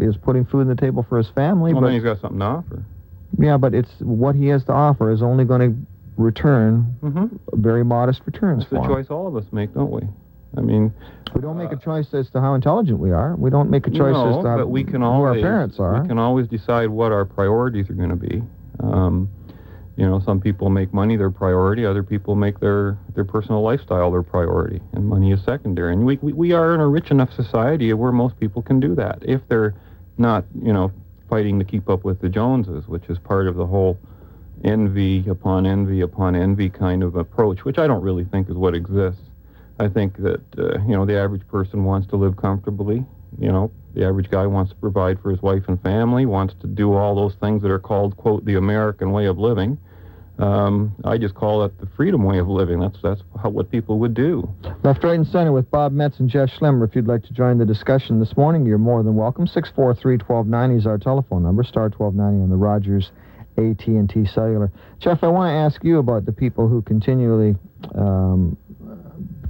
is 0.00 0.16
putting 0.16 0.44
food 0.44 0.62
on 0.62 0.68
the 0.68 0.76
table 0.76 1.04
for 1.08 1.18
his 1.18 1.28
family. 1.28 1.72
Well, 1.72 1.82
but 1.82 1.88
then 1.88 1.94
he's 1.94 2.04
got 2.04 2.20
something 2.20 2.38
to 2.38 2.44
offer. 2.44 2.84
Yeah, 3.38 3.56
but 3.56 3.74
it's 3.74 3.90
what 4.00 4.34
he 4.34 4.46
has 4.48 4.64
to 4.64 4.72
offer 4.72 5.10
is 5.10 5.22
only 5.22 5.44
going 5.44 5.60
to 5.60 5.86
return 6.16 6.96
mm-hmm. 7.02 7.36
very 7.60 7.84
modest 7.84 8.22
returns. 8.24 8.62
It's 8.62 8.70
the 8.70 8.80
him. 8.80 8.88
choice 8.88 9.06
all 9.10 9.26
of 9.26 9.36
us 9.36 9.44
make, 9.52 9.74
don't 9.74 9.90
we? 9.90 10.02
I 10.56 10.60
mean, 10.60 10.92
we 11.34 11.40
don't 11.42 11.58
make 11.58 11.72
a 11.72 11.76
choice 11.76 12.06
as 12.14 12.30
to 12.30 12.40
how 12.40 12.54
intelligent 12.54 12.98
we 12.98 13.10
are. 13.10 13.36
We 13.36 13.50
don't 13.50 13.68
make 13.68 13.86
a 13.86 13.90
choice 13.90 14.14
no, 14.14 14.38
as 14.38 14.44
to 14.44 14.48
how, 14.48 14.56
but 14.56 14.68
we 14.68 14.84
can 14.84 15.02
always, 15.02 15.42
our 15.42 15.48
parents 15.48 15.78
are. 15.78 16.00
We 16.00 16.08
can 16.08 16.18
always 16.18 16.46
decide 16.48 16.88
what 16.88 17.12
our 17.12 17.26
priorities 17.26 17.90
are 17.90 17.94
going 17.94 18.10
to 18.10 18.16
be. 18.16 18.42
Um, 18.80 19.28
you 19.96 20.06
know, 20.06 20.20
some 20.20 20.40
people 20.40 20.70
make 20.70 20.92
money 20.94 21.16
their 21.16 21.30
priority. 21.30 21.84
Other 21.84 22.02
people 22.02 22.36
make 22.36 22.60
their, 22.60 22.98
their 23.14 23.24
personal 23.24 23.62
lifestyle 23.62 24.10
their 24.10 24.22
priority, 24.22 24.80
and 24.92 25.06
money 25.06 25.32
is 25.32 25.42
secondary. 25.44 25.92
And 25.92 26.06
we, 26.06 26.18
we, 26.22 26.32
we 26.32 26.52
are 26.52 26.74
in 26.74 26.80
a 26.80 26.86
rich 26.86 27.10
enough 27.10 27.32
society 27.32 27.92
where 27.92 28.12
most 28.12 28.38
people 28.38 28.62
can 28.62 28.78
do 28.80 28.94
that 28.94 29.18
if 29.22 29.40
they're 29.48 29.74
not, 30.18 30.44
you 30.62 30.72
know, 30.72 30.92
fighting 31.28 31.58
to 31.58 31.64
keep 31.64 31.88
up 31.88 32.04
with 32.04 32.20
the 32.20 32.28
Joneses, 32.28 32.86
which 32.88 33.04
is 33.08 33.18
part 33.18 33.46
of 33.48 33.56
the 33.56 33.66
whole 33.66 33.98
envy 34.64 35.28
upon 35.28 35.66
envy 35.66 36.00
upon 36.00 36.34
envy 36.34 36.68
kind 36.68 37.02
of 37.02 37.16
approach, 37.16 37.64
which 37.64 37.78
I 37.78 37.86
don't 37.86 38.02
really 38.02 38.24
think 38.24 38.48
is 38.48 38.56
what 38.56 38.74
exists. 38.74 39.20
I 39.78 39.88
think 39.88 40.16
that, 40.18 40.40
uh, 40.56 40.80
you 40.86 40.96
know, 40.96 41.04
the 41.04 41.16
average 41.18 41.46
person 41.48 41.84
wants 41.84 42.08
to 42.08 42.16
live 42.16 42.36
comfortably. 42.36 43.04
You 43.38 43.52
know, 43.52 43.70
the 43.94 44.06
average 44.06 44.30
guy 44.30 44.46
wants 44.46 44.70
to 44.72 44.76
provide 44.76 45.20
for 45.20 45.30
his 45.30 45.42
wife 45.42 45.64
and 45.68 45.80
family, 45.82 46.24
wants 46.24 46.54
to 46.60 46.66
do 46.66 46.94
all 46.94 47.14
those 47.14 47.34
things 47.34 47.62
that 47.62 47.70
are 47.70 47.78
called, 47.78 48.16
quote, 48.16 48.44
the 48.44 48.54
American 48.54 49.12
way 49.12 49.26
of 49.26 49.38
living. 49.38 49.76
Um, 50.38 50.94
I 51.04 51.16
just 51.16 51.34
call 51.34 51.64
it 51.64 51.78
the 51.80 51.86
freedom 51.96 52.22
way 52.24 52.38
of 52.38 52.48
living. 52.48 52.78
That's 52.78 52.98
that's 53.02 53.22
how, 53.42 53.48
what 53.48 53.70
people 53.70 53.98
would 54.00 54.12
do. 54.12 54.48
Left, 54.82 55.02
right, 55.02 55.14
and 55.14 55.26
center 55.26 55.52
with 55.52 55.70
Bob 55.70 55.92
Metz 55.92 56.20
and 56.20 56.28
Jeff 56.28 56.50
Schlemmer. 56.50 56.86
If 56.86 56.94
you'd 56.94 57.06
like 57.06 57.22
to 57.24 57.32
join 57.32 57.56
the 57.56 57.64
discussion 57.64 58.20
this 58.20 58.36
morning, 58.36 58.66
you're 58.66 58.76
more 58.76 59.02
than 59.02 59.14
welcome. 59.14 59.46
643-1290 59.46 60.78
is 60.78 60.86
our 60.86 60.98
telephone 60.98 61.42
number, 61.42 61.62
star 61.62 61.88
1290 61.88 62.42
on 62.42 62.50
the 62.50 62.56
Rogers 62.56 63.12
AT&T 63.56 64.26
cellular. 64.26 64.70
Jeff, 64.98 65.22
I 65.22 65.28
want 65.28 65.48
to 65.50 65.54
ask 65.54 65.82
you 65.82 65.98
about 65.98 66.26
the 66.26 66.32
people 66.32 66.68
who 66.68 66.82
continually 66.82 67.56
um, 67.94 68.56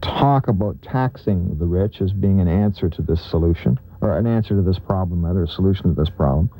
talk 0.00 0.46
about 0.46 0.80
taxing 0.82 1.58
the 1.58 1.64
rich 1.64 2.00
as 2.00 2.12
being 2.12 2.40
an 2.40 2.48
answer 2.48 2.88
to 2.88 3.02
this 3.02 3.20
solution, 3.30 3.80
or 4.00 4.16
an 4.16 4.26
answer 4.26 4.54
to 4.54 4.62
this 4.62 4.78
problem, 4.78 5.24
rather, 5.24 5.42
a 5.42 5.48
solution 5.48 5.94
to 5.94 6.00
this 6.00 6.10
problem. 6.10 6.50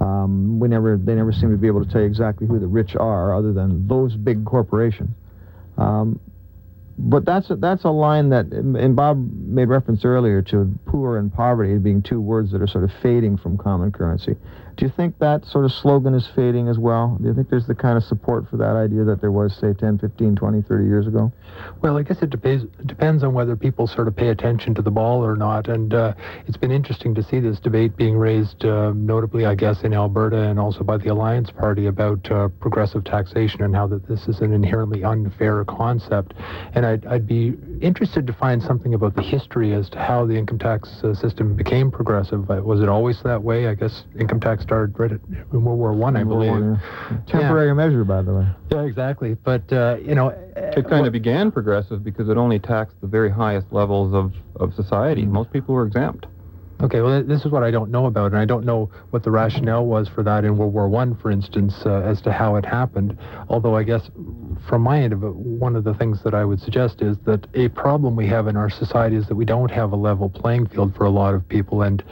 Um, 0.00 0.60
we 0.60 0.68
never, 0.68 0.96
they 0.96 1.14
never 1.14 1.32
seem 1.32 1.50
to 1.50 1.56
be 1.56 1.66
able 1.66 1.84
to 1.84 1.90
tell 1.90 2.00
you 2.02 2.06
exactly 2.06 2.46
who 2.46 2.58
the 2.58 2.66
rich 2.66 2.96
are, 2.96 3.34
other 3.34 3.52
than 3.52 3.88
those 3.88 4.14
big 4.14 4.44
corporations. 4.44 5.10
Um, 5.78 6.20
but 6.98 7.24
that's 7.24 7.50
a, 7.50 7.56
that's 7.56 7.84
a 7.84 7.90
line 7.90 8.30
that, 8.30 8.46
and 8.46 8.96
Bob 8.96 9.30
made 9.32 9.68
reference 9.68 10.04
earlier 10.04 10.40
to 10.42 10.72
poor 10.86 11.18
and 11.18 11.32
poverty 11.32 11.76
being 11.78 12.02
two 12.02 12.20
words 12.20 12.52
that 12.52 12.62
are 12.62 12.66
sort 12.66 12.84
of 12.84 12.90
fading 13.02 13.36
from 13.36 13.58
common 13.58 13.92
currency. 13.92 14.36
Do 14.76 14.84
you 14.84 14.92
think 14.94 15.18
that 15.20 15.46
sort 15.46 15.64
of 15.64 15.72
slogan 15.72 16.14
is 16.14 16.28
fading 16.36 16.68
as 16.68 16.78
well? 16.78 17.16
Do 17.20 17.28
you 17.28 17.34
think 17.34 17.48
there's 17.48 17.66
the 17.66 17.74
kind 17.74 17.96
of 17.96 18.04
support 18.04 18.48
for 18.50 18.58
that 18.58 18.76
idea 18.76 19.04
that 19.04 19.22
there 19.22 19.32
was, 19.32 19.56
say, 19.56 19.72
10, 19.72 19.98
15, 19.98 20.36
20, 20.36 20.62
30 20.62 20.84
years 20.84 21.06
ago? 21.06 21.32
Well, 21.80 21.96
I 21.96 22.02
guess 22.02 22.20
it 22.20 22.28
depends, 22.28 22.66
depends 22.84 23.24
on 23.24 23.32
whether 23.32 23.56
people 23.56 23.86
sort 23.86 24.06
of 24.06 24.14
pay 24.14 24.28
attention 24.28 24.74
to 24.74 24.82
the 24.82 24.90
ball 24.90 25.24
or 25.24 25.34
not. 25.34 25.68
And 25.68 25.94
uh, 25.94 26.12
it's 26.46 26.58
been 26.58 26.70
interesting 26.70 27.14
to 27.14 27.22
see 27.22 27.40
this 27.40 27.58
debate 27.58 27.96
being 27.96 28.18
raised, 28.18 28.66
uh, 28.66 28.92
notably, 28.94 29.46
I 29.46 29.54
guess, 29.54 29.82
in 29.82 29.94
Alberta 29.94 30.42
and 30.42 30.60
also 30.60 30.84
by 30.84 30.98
the 30.98 31.08
Alliance 31.08 31.50
Party 31.50 31.86
about 31.86 32.30
uh, 32.30 32.48
progressive 32.60 33.04
taxation 33.04 33.62
and 33.62 33.74
how 33.74 33.86
that 33.86 34.06
this 34.06 34.28
is 34.28 34.40
an 34.40 34.52
inherently 34.52 35.04
unfair 35.04 35.64
concept. 35.64 36.34
And 36.74 36.84
I'd, 36.86 37.06
I'd 37.06 37.26
be 37.26 37.54
interested 37.80 38.26
to 38.26 38.32
find 38.32 38.62
something 38.62 38.94
about 38.94 39.14
the 39.14 39.22
history 39.22 39.74
as 39.74 39.88
to 39.90 39.98
how 39.98 40.24
the 40.24 40.34
income 40.34 40.58
tax 40.58 40.88
uh, 41.02 41.14
system 41.14 41.54
became 41.54 41.90
progressive. 41.90 42.50
Uh, 42.50 42.62
was 42.62 42.80
it 42.80 42.88
always 42.88 43.22
that 43.22 43.42
way? 43.42 43.68
I 43.68 43.74
guess 43.74 44.04
income 44.18 44.40
tax 44.40 44.62
started 44.62 44.98
right 44.98 45.10
in 45.12 45.64
World 45.64 45.78
War 45.78 45.92
One, 45.92 46.16
I, 46.16 46.20
I 46.20 46.24
believe. 46.24 46.50
War, 46.50 46.80
yeah. 47.10 47.16
Temporary 47.26 47.68
yeah. 47.68 47.74
measure, 47.74 48.04
by 48.04 48.22
the 48.22 48.34
way. 48.34 48.46
Yeah, 48.70 48.82
exactly. 48.82 49.34
But 49.34 49.72
uh, 49.72 49.96
you 50.00 50.14
know, 50.14 50.28
it 50.56 50.88
kind 50.88 51.06
of 51.06 51.12
began 51.12 51.50
progressive 51.50 52.02
because 52.02 52.28
it 52.28 52.36
only 52.36 52.58
taxed 52.58 53.00
the 53.00 53.06
very 53.06 53.30
highest 53.30 53.66
levels 53.72 54.14
of 54.14 54.32
of 54.56 54.74
society. 54.74 55.24
Mm. 55.24 55.30
Most 55.30 55.52
people 55.52 55.74
were 55.74 55.86
exempt. 55.86 56.26
Okay, 56.82 57.00
well, 57.00 57.22
this 57.22 57.42
is 57.46 57.50
what 57.50 57.62
I 57.62 57.70
don't 57.70 57.90
know 57.90 58.04
about, 58.04 58.32
and 58.32 58.38
I 58.38 58.44
don't 58.44 58.66
know 58.66 58.90
what 59.08 59.22
the 59.22 59.30
rationale 59.30 59.86
was 59.86 60.08
for 60.08 60.22
that 60.24 60.44
in 60.44 60.58
World 60.58 60.74
War 60.74 60.88
One, 60.88 61.16
for 61.16 61.30
instance, 61.30 61.74
uh, 61.86 62.02
as 62.02 62.20
to 62.22 62.32
how 62.32 62.56
it 62.56 62.66
happened. 62.66 63.16
Although 63.48 63.74
I 63.76 63.82
guess, 63.82 64.10
from 64.68 64.82
my 64.82 65.00
end 65.02 65.12
of 65.12 65.22
it, 65.22 65.34
one 65.34 65.76
of 65.76 65.84
the 65.84 65.94
things 65.94 66.22
that 66.22 66.34
I 66.34 66.44
would 66.44 66.60
suggest 66.60 67.02
is 67.02 67.16
that 67.24 67.46
a 67.54 67.68
problem 67.68 68.16
we 68.16 68.26
have 68.28 68.48
in 68.48 68.56
our 68.56 68.70
society 68.70 69.16
is 69.16 69.26
that 69.28 69.34
we 69.34 69.44
don't 69.44 69.70
have 69.70 69.92
a 69.92 69.96
level 69.96 70.28
playing 70.28 70.66
field 70.66 70.94
for 70.94 71.04
a 71.04 71.10
lot 71.10 71.34
of 71.34 71.48
people, 71.48 71.82
and 71.82 72.02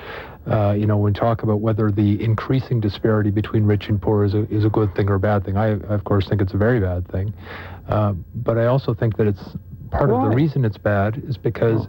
uh, 0.47 0.73
you 0.73 0.87
know, 0.87 0.97
when 0.97 1.13
we 1.13 1.19
talk 1.19 1.43
about 1.43 1.61
whether 1.61 1.91
the 1.91 2.23
increasing 2.23 2.81
disparity 2.81 3.31
between 3.31 3.65
rich 3.65 3.89
and 3.89 4.01
poor 4.01 4.25
is 4.25 4.35
a, 4.35 4.43
is 4.53 4.65
a 4.65 4.69
good 4.69 4.95
thing 4.95 5.09
or 5.09 5.15
a 5.15 5.21
bad 5.21 5.45
thing, 5.45 5.57
I, 5.57 5.69
of 5.69 6.05
course, 6.05 6.29
think 6.29 6.43
it's 6.43 6.53
a 6.53 6.59
very 6.59 6.81
bad 6.81 7.09
thing. 7.09 7.33
Uh, 7.89 8.13
but 8.35 8.59
I 8.59 8.67
also 8.67 8.93
think 8.93 9.17
that 9.17 9.27
it's 9.27 9.43
part 9.91 10.11
Why? 10.11 10.23
of 10.23 10.31
the 10.31 10.37
reason 10.37 10.65
it's 10.65 10.77
bad 10.77 11.23
is 11.27 11.39
because 11.39 11.87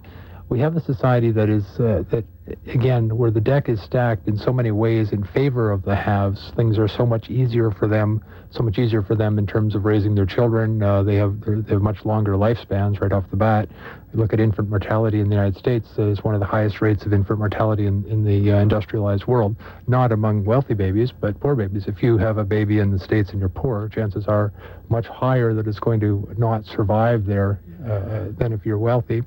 we 0.49 0.59
have 0.59 0.75
a 0.75 0.81
society 0.81 1.31
that 1.31 1.49
is 1.49 1.65
uh, 1.79 2.03
that 2.11 2.23
again 2.67 3.15
where 3.17 3.31
the 3.31 3.41
deck 3.41 3.67
is 3.67 3.81
stacked 3.81 4.27
in 4.27 4.37
so 4.37 4.53
many 4.53 4.71
ways 4.71 5.11
in 5.11 5.23
favor 5.23 5.71
of 5.71 5.83
the 5.83 5.95
haves. 5.95 6.51
Things 6.55 6.77
are 6.77 6.87
so 6.87 7.05
much 7.05 7.29
easier 7.29 7.71
for 7.71 7.87
them 7.87 8.23
so 8.55 8.63
much 8.63 8.79
easier 8.79 9.01
for 9.01 9.15
them 9.15 9.37
in 9.37 9.45
terms 9.45 9.75
of 9.75 9.85
raising 9.85 10.15
their 10.15 10.25
children. 10.25 10.81
Uh, 10.81 11.03
they 11.03 11.15
have 11.15 11.41
they 11.41 11.73
have 11.73 11.81
much 11.81 12.05
longer 12.05 12.33
lifespans 12.33 13.01
right 13.01 13.11
off 13.11 13.29
the 13.29 13.35
bat. 13.35 13.69
You 14.13 14.19
look 14.19 14.33
at 14.33 14.39
infant 14.39 14.69
mortality 14.69 15.19
in 15.19 15.29
the 15.29 15.35
United 15.35 15.57
States 15.57 15.87
uh, 15.99 16.03
it's 16.03 16.23
one 16.23 16.33
of 16.33 16.39
the 16.39 16.45
highest 16.45 16.81
rates 16.81 17.05
of 17.05 17.13
infant 17.13 17.39
mortality 17.39 17.85
in, 17.85 18.05
in 18.05 18.23
the 18.23 18.53
uh, 18.53 18.61
industrialized 18.61 19.25
world. 19.25 19.55
Not 19.87 20.11
among 20.11 20.45
wealthy 20.45 20.73
babies 20.73 21.11
but 21.11 21.39
poor 21.39 21.55
babies. 21.55 21.85
If 21.87 22.01
you 22.01 22.17
have 22.17 22.37
a 22.37 22.45
baby 22.45 22.79
in 22.79 22.91
the 22.91 22.99
states 22.99 23.31
and 23.31 23.39
you're 23.39 23.49
poor 23.49 23.89
chances 23.89 24.25
are 24.27 24.53
much 24.89 25.07
higher 25.07 25.53
that 25.53 25.67
it's 25.67 25.79
going 25.79 25.99
to 25.99 26.33
not 26.37 26.65
survive 26.65 27.25
there 27.25 27.59
uh, 27.83 28.31
than 28.37 28.53
if 28.53 28.65
you're 28.65 28.79
wealthy 28.79 29.23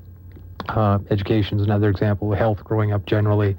uh, 0.75 0.99
education 1.09 1.59
is 1.59 1.65
another 1.65 1.89
example, 1.89 2.33
health 2.33 2.63
growing 2.63 2.91
up 2.91 3.05
generally. 3.05 3.55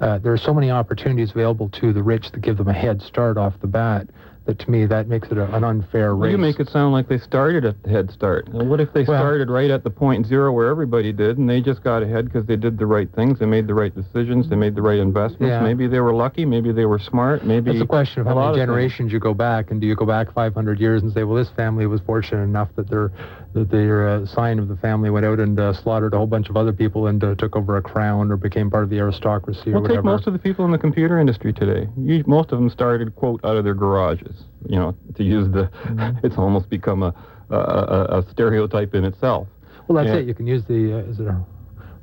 Uh, 0.00 0.18
there 0.18 0.32
are 0.32 0.38
so 0.38 0.54
many 0.54 0.70
opportunities 0.70 1.30
available 1.30 1.68
to 1.68 1.92
the 1.92 2.02
rich 2.02 2.30
that 2.32 2.40
give 2.40 2.56
them 2.56 2.68
a 2.68 2.72
head 2.72 3.02
start 3.02 3.36
off 3.36 3.54
the 3.60 3.66
bat 3.66 4.08
that 4.46 4.58
to 4.58 4.70
me 4.70 4.86
that 4.86 5.06
makes 5.06 5.28
it 5.28 5.38
a, 5.38 5.54
an 5.54 5.64
unfair 5.64 6.16
well, 6.16 6.26
race. 6.26 6.32
You 6.32 6.38
make 6.38 6.58
it 6.58 6.68
sound 6.68 6.92
like 6.92 7.08
they 7.08 7.18
started 7.18 7.64
at 7.64 7.82
the 7.82 7.90
head 7.90 8.10
start. 8.10 8.48
What 8.48 8.80
if 8.80 8.92
they 8.92 9.04
well, 9.04 9.20
started 9.20 9.50
right 9.50 9.70
at 9.70 9.84
the 9.84 9.90
point 9.90 10.26
zero 10.26 10.52
where 10.52 10.68
everybody 10.68 11.12
did, 11.12 11.38
and 11.38 11.48
they 11.48 11.60
just 11.60 11.84
got 11.84 12.02
ahead 12.02 12.24
because 12.24 12.46
they 12.46 12.56
did 12.56 12.78
the 12.78 12.86
right 12.86 13.08
things, 13.14 13.38
they 13.38 13.46
made 13.46 13.66
the 13.66 13.74
right 13.74 13.94
decisions, 13.94 14.48
they 14.48 14.56
made 14.56 14.74
the 14.74 14.82
right 14.82 14.98
investments. 14.98 15.50
Yeah. 15.50 15.60
Maybe 15.60 15.86
they 15.86 16.00
were 16.00 16.14
lucky, 16.14 16.44
maybe 16.44 16.72
they 16.72 16.86
were 16.86 16.98
smart, 16.98 17.44
maybe. 17.44 17.70
It's 17.70 17.80
a 17.80 17.86
question 17.86 18.20
of 18.22 18.26
how 18.26 18.46
many 18.46 18.56
generations 18.56 19.12
you 19.12 19.20
go 19.20 19.34
back, 19.34 19.70
and 19.70 19.80
do 19.80 19.86
you 19.86 19.94
go 19.94 20.06
back 20.06 20.32
500 20.32 20.80
years 20.80 21.02
and 21.02 21.12
say, 21.12 21.24
well, 21.24 21.36
this 21.36 21.50
family 21.50 21.86
was 21.86 22.00
fortunate 22.00 22.42
enough 22.42 22.70
that 22.76 22.88
their 22.88 23.12
that 23.52 23.70
their 23.70 24.08
uh, 24.08 24.26
sign 24.26 24.58
of 24.58 24.68
the 24.68 24.76
family 24.76 25.10
went 25.10 25.26
out 25.26 25.40
and 25.40 25.58
uh, 25.58 25.72
slaughtered 25.72 26.14
a 26.14 26.16
whole 26.16 26.26
bunch 26.26 26.48
of 26.48 26.56
other 26.56 26.72
people 26.72 27.08
and 27.08 27.22
uh, 27.22 27.34
took 27.34 27.56
over 27.56 27.76
a 27.76 27.82
crown 27.82 28.30
or 28.30 28.36
became 28.36 28.70
part 28.70 28.84
of 28.84 28.90
the 28.90 28.98
aristocracy 28.98 29.70
well, 29.70 29.78
or 29.78 29.82
whatever. 29.82 29.98
take 29.98 30.04
most 30.04 30.26
of 30.26 30.32
the 30.32 30.38
people 30.38 30.64
in 30.64 30.70
the 30.70 30.78
computer 30.78 31.18
industry 31.18 31.52
today. 31.52 31.88
You, 31.96 32.22
most 32.26 32.52
of 32.52 32.58
them 32.58 32.70
started 32.70 33.14
quote 33.16 33.44
out 33.44 33.56
of 33.56 33.64
their 33.64 33.74
garages. 33.74 34.44
You 34.68 34.76
know, 34.76 34.96
to 35.16 35.24
use 35.24 35.48
the, 35.52 35.64
mm-hmm. 35.84 36.18
it's 36.26 36.36
almost 36.38 36.70
become 36.70 37.02
a, 37.02 37.14
a, 37.50 38.18
a, 38.18 38.30
stereotype 38.30 38.94
in 38.94 39.04
itself. 39.04 39.48
Well, 39.88 40.04
that's 40.04 40.16
it. 40.16 40.26
You 40.26 40.34
can 40.34 40.46
use 40.46 40.62
the, 40.66 40.98
uh, 40.98 41.10
is 41.10 41.18
it 41.18 41.26
a 41.26 41.44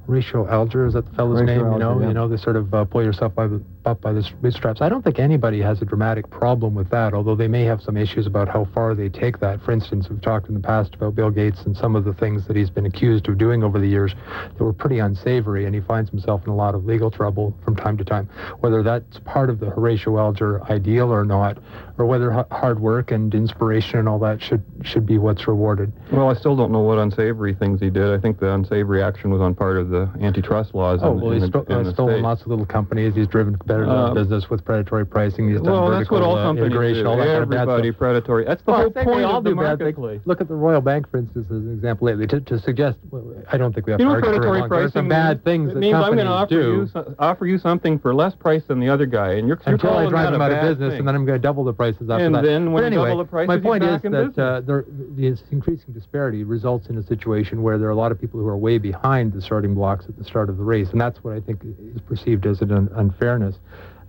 Horatio 0.06 0.48
Alger? 0.48 0.86
Is 0.88 0.94
that 0.94 1.06
the 1.06 1.16
fellow's 1.16 1.42
name? 1.42 1.60
Alger, 1.60 1.72
you 1.72 1.80
know, 1.80 2.02
yeah. 2.02 2.08
you 2.10 2.14
know, 2.14 2.28
they 2.28 2.38
sort 2.38 2.58
of 2.58 2.74
uh, 2.74 2.84
pull 2.84 3.04
yourself 3.04 3.34
by 3.34 3.48
the 3.48 3.62
up 3.88 4.02
by 4.02 4.14
the 4.14 4.30
bootstraps. 4.42 4.82
I 4.82 4.90
don't 4.90 5.04
think 5.04 5.18
anybody 5.18 5.62
has 5.62 5.82
a 5.82 5.86
dramatic 5.86 6.30
problem 6.30 6.76
with 6.76 6.90
that, 6.90 7.14
although 7.14 7.36
they 7.36 7.48
may 7.48 7.64
have 7.64 7.82
some 7.82 7.98
issues 7.98 8.28
about 8.28 8.48
how 8.48 8.66
far 8.66 8.94
they 8.94 9.10
take 9.10 9.40
that. 9.40 9.64
For 9.64 9.72
instance, 9.72 10.10
we've 10.10 10.22
talked 10.22 10.50
in 10.50 10.54
the 10.54 10.60
past 10.60 10.94
about 10.94 11.16
Bill 11.16 11.32
Gates 11.32 11.62
and 11.64 11.76
some 11.76 11.96
of 11.96 12.04
the 12.04 12.14
things 12.14 12.46
that 12.48 12.56
he's 12.56 12.70
been 12.70 12.86
accused 12.86 13.28
of 13.30 13.38
doing 13.38 13.64
over 13.64 13.80
the 13.80 13.88
years 13.88 14.14
that 14.58 14.64
were 14.64 14.74
pretty 14.74 15.00
unsavory, 15.00 15.66
and 15.66 15.74
he 15.74 15.82
finds 15.82 16.10
himself 16.10 16.44
in 16.44 16.50
a 16.50 16.56
lot 16.56 16.76
of 16.76 16.86
legal 16.86 17.10
trouble 17.10 17.58
from 17.64 17.76
time 17.76 17.98
to 17.98 18.04
time. 18.04 18.30
Whether 18.60 18.84
that's 18.84 19.20
part 19.20 19.50
of 19.50 19.60
the 19.60 19.70
Horatio 19.70 20.18
Alger 20.18 20.62
ideal 20.70 21.12
or 21.12 21.24
not, 21.24 21.58
or 21.98 22.06
whether 22.06 22.46
hard 22.52 22.80
work 22.80 23.12
and 23.12 23.34
inspiration 23.34 24.00
and 24.00 24.10
all 24.10 24.20
that 24.20 24.42
should 24.42 24.64
should 24.84 25.06
be 25.06 25.18
what's 25.18 25.48
rewarded. 25.48 25.92
Well, 26.12 26.30
I 26.30 26.34
still 26.34 26.56
don't 26.56 26.72
know 26.72 26.82
what 26.82 27.00
unsavory 27.00 27.56
things 27.56 27.80
he 27.80 27.90
did. 27.90 28.14
I 28.14 28.20
think 28.20 28.40
the 28.40 28.54
unsavory 28.54 29.02
action 29.02 29.32
was 29.32 29.42
on 29.42 29.56
part 29.56 29.78
of 29.78 29.90
the 29.90 30.12
antitrust 30.22 30.76
laws. 30.76 31.00
Oh, 31.02 31.14
in, 31.14 31.22
well, 31.22 31.32
he's 31.32 31.44
uh, 31.44 31.94
stolen 31.94 32.22
lots 32.22 32.42
of 32.42 32.48
little 32.48 32.66
companies. 32.66 33.16
He's 33.16 33.28
driven 33.28 33.58
uh, 33.86 34.14
business 34.14 34.50
with 34.50 34.64
predatory 34.64 35.06
pricing. 35.06 35.50
He's 35.50 35.62
done 35.62 35.72
well, 35.72 35.88
vertical 35.88 36.00
that's 36.00 36.12
what 36.12 36.22
all 36.24 36.38
uh, 36.38 36.44
companies 36.44 36.68
integration, 36.68 37.04
do. 37.04 37.10
all 37.10 37.18
that 37.18 37.28
Everybody 37.28 37.68
kind 37.68 37.86
of 37.86 37.98
predatory. 37.98 38.46
That's 38.46 38.64
the 38.64 38.72
well, 38.72 38.82
whole 38.82 38.92
point 38.92 39.08
they 39.08 39.24
all 39.24 39.38
of 39.38 39.44
the 39.44 39.50
do 39.52 39.56
bad. 39.56 40.22
Look 40.26 40.42
at 40.42 40.48
the 40.48 40.56
Royal 40.56 40.82
Bank, 40.82 41.10
for 41.10 41.18
instance, 41.18 41.46
as 41.50 41.58
an 41.58 41.74
example 41.74 42.08
lately. 42.08 42.28
To, 42.28 42.40
to 42.42 42.60
suggest, 42.60 42.98
well, 43.10 43.36
I 43.52 43.58
don't 43.58 43.74
think 43.74 43.86
we 43.86 43.92
have 43.92 44.00
you 44.00 44.06
to 44.06 44.10
know, 44.10 44.16
argue 44.16 44.30
predatory 44.32 44.62
for 44.68 44.80
There's 44.80 44.94
some 44.94 45.10
bad 45.10 45.44
things 45.44 45.72
it 45.72 45.74
that 45.76 45.80
means 45.80 45.96
I'm 45.96 46.04
companies 46.04 46.24
going 46.24 46.28
to 46.28 46.34
offer 46.34 46.50
do. 46.50 46.90
you, 47.10 47.16
offer 47.20 47.46
you 47.46 47.58
something 47.58 48.00
for 48.00 48.14
less 48.16 48.36
price 48.36 48.64
than 48.68 48.80
the 48.80 48.90
other 48.90 49.06
guy, 49.06 49.34
and 49.34 49.48
you're, 49.48 49.60
you're 49.66 49.76
until 49.76 49.98
I 49.98 50.08
drive 50.08 50.32
them 50.32 50.42
out 50.42 50.52
of 50.52 50.62
business, 50.62 50.92
thing. 50.92 51.00
and 51.00 51.08
then 51.08 51.16
I'm 51.16 51.26
going 51.26 51.38
to 51.40 51.42
double 51.42 51.64
the 51.64 51.74
prices 51.74 52.10
after 52.10 52.24
And 52.26 52.34
that. 52.36 52.44
then 52.44 52.72
when 52.72 52.84
but 52.84 52.88
anyway, 52.88 53.10
double 53.10 53.24
the 53.24 53.30
prices, 53.30 53.48
my 53.48 53.58
point 53.60 53.84
is 53.84 54.02
that 54.02 54.40
uh, 54.40 54.62
the 54.62 55.38
increasing 55.52 55.94
disparity 55.94 56.44
results 56.44 56.88
in 56.88 56.98
a 56.98 57.04
situation 57.04 57.62
where 57.64 57.78
there 57.78 57.88
are 57.88 57.92
a 57.92 57.96
lot 57.96 58.12
of 58.12 58.20
people 58.20 58.40
who 58.40 58.48
are 58.48 58.58
way 58.58 58.78
behind 58.78 59.34
the 59.34 59.42
starting 59.42 59.74
blocks 59.74 60.06
at 60.08 60.18
the 60.18 60.24
start 60.24 60.50
of 60.50 60.58
the 60.58 60.64
race, 60.64 60.90
and 60.92 61.02
that's 61.02 61.24
what 61.24 61.34
I 61.34 61.40
think 61.40 61.62
is 61.64 62.02
perceived 62.02 62.46
as 62.46 62.62
an 62.62 62.90
unfairness. 62.96 63.58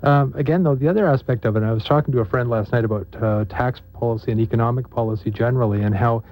Um, 0.02 0.32
again, 0.36 0.62
though, 0.62 0.76
the 0.76 0.88
other 0.88 1.06
aspect 1.08 1.44
of 1.44 1.56
it, 1.56 1.62
I 1.62 1.72
was 1.72 1.84
talking 1.84 2.12
to 2.12 2.20
a 2.20 2.24
friend 2.24 2.48
last 2.48 2.72
night 2.72 2.84
about 2.84 3.06
uh, 3.20 3.44
tax 3.46 3.80
policy 3.94 4.30
and 4.30 4.40
economic 4.40 4.88
policy 4.90 5.30
generally, 5.30 5.82
and 5.82 5.94
how 5.94 6.22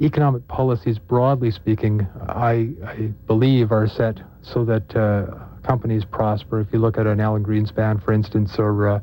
economic 0.00 0.46
policies, 0.48 0.98
broadly 0.98 1.50
speaking, 1.50 2.08
I, 2.28 2.70
I 2.86 3.12
believe 3.26 3.72
are 3.72 3.86
set 3.86 4.20
so 4.42 4.64
that 4.64 4.96
uh, 4.96 5.26
companies 5.62 6.04
prosper. 6.04 6.60
If 6.60 6.68
you 6.72 6.78
look 6.78 6.96
at 6.96 7.06
an 7.06 7.20
Alan 7.20 7.44
Greenspan, 7.44 8.02
for 8.02 8.12
instance, 8.12 8.54
or 8.58 8.88
uh, 8.88 9.00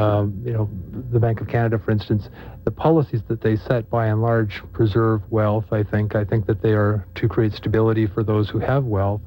um, 0.00 0.40
you 0.44 0.52
know 0.52 0.70
the 1.12 1.18
Bank 1.18 1.40
of 1.40 1.48
Canada, 1.48 1.78
for 1.78 1.90
instance, 1.90 2.28
the 2.64 2.70
policies 2.70 3.22
that 3.26 3.40
they 3.40 3.56
set, 3.56 3.90
by 3.90 4.06
and 4.06 4.22
large, 4.22 4.62
preserve 4.72 5.22
wealth. 5.30 5.72
I 5.72 5.82
think. 5.82 6.14
I 6.14 6.24
think 6.24 6.46
that 6.46 6.62
they 6.62 6.72
are 6.72 7.04
to 7.16 7.28
create 7.28 7.52
stability 7.52 8.06
for 8.06 8.22
those 8.22 8.48
who 8.48 8.60
have 8.60 8.84
wealth, 8.84 9.22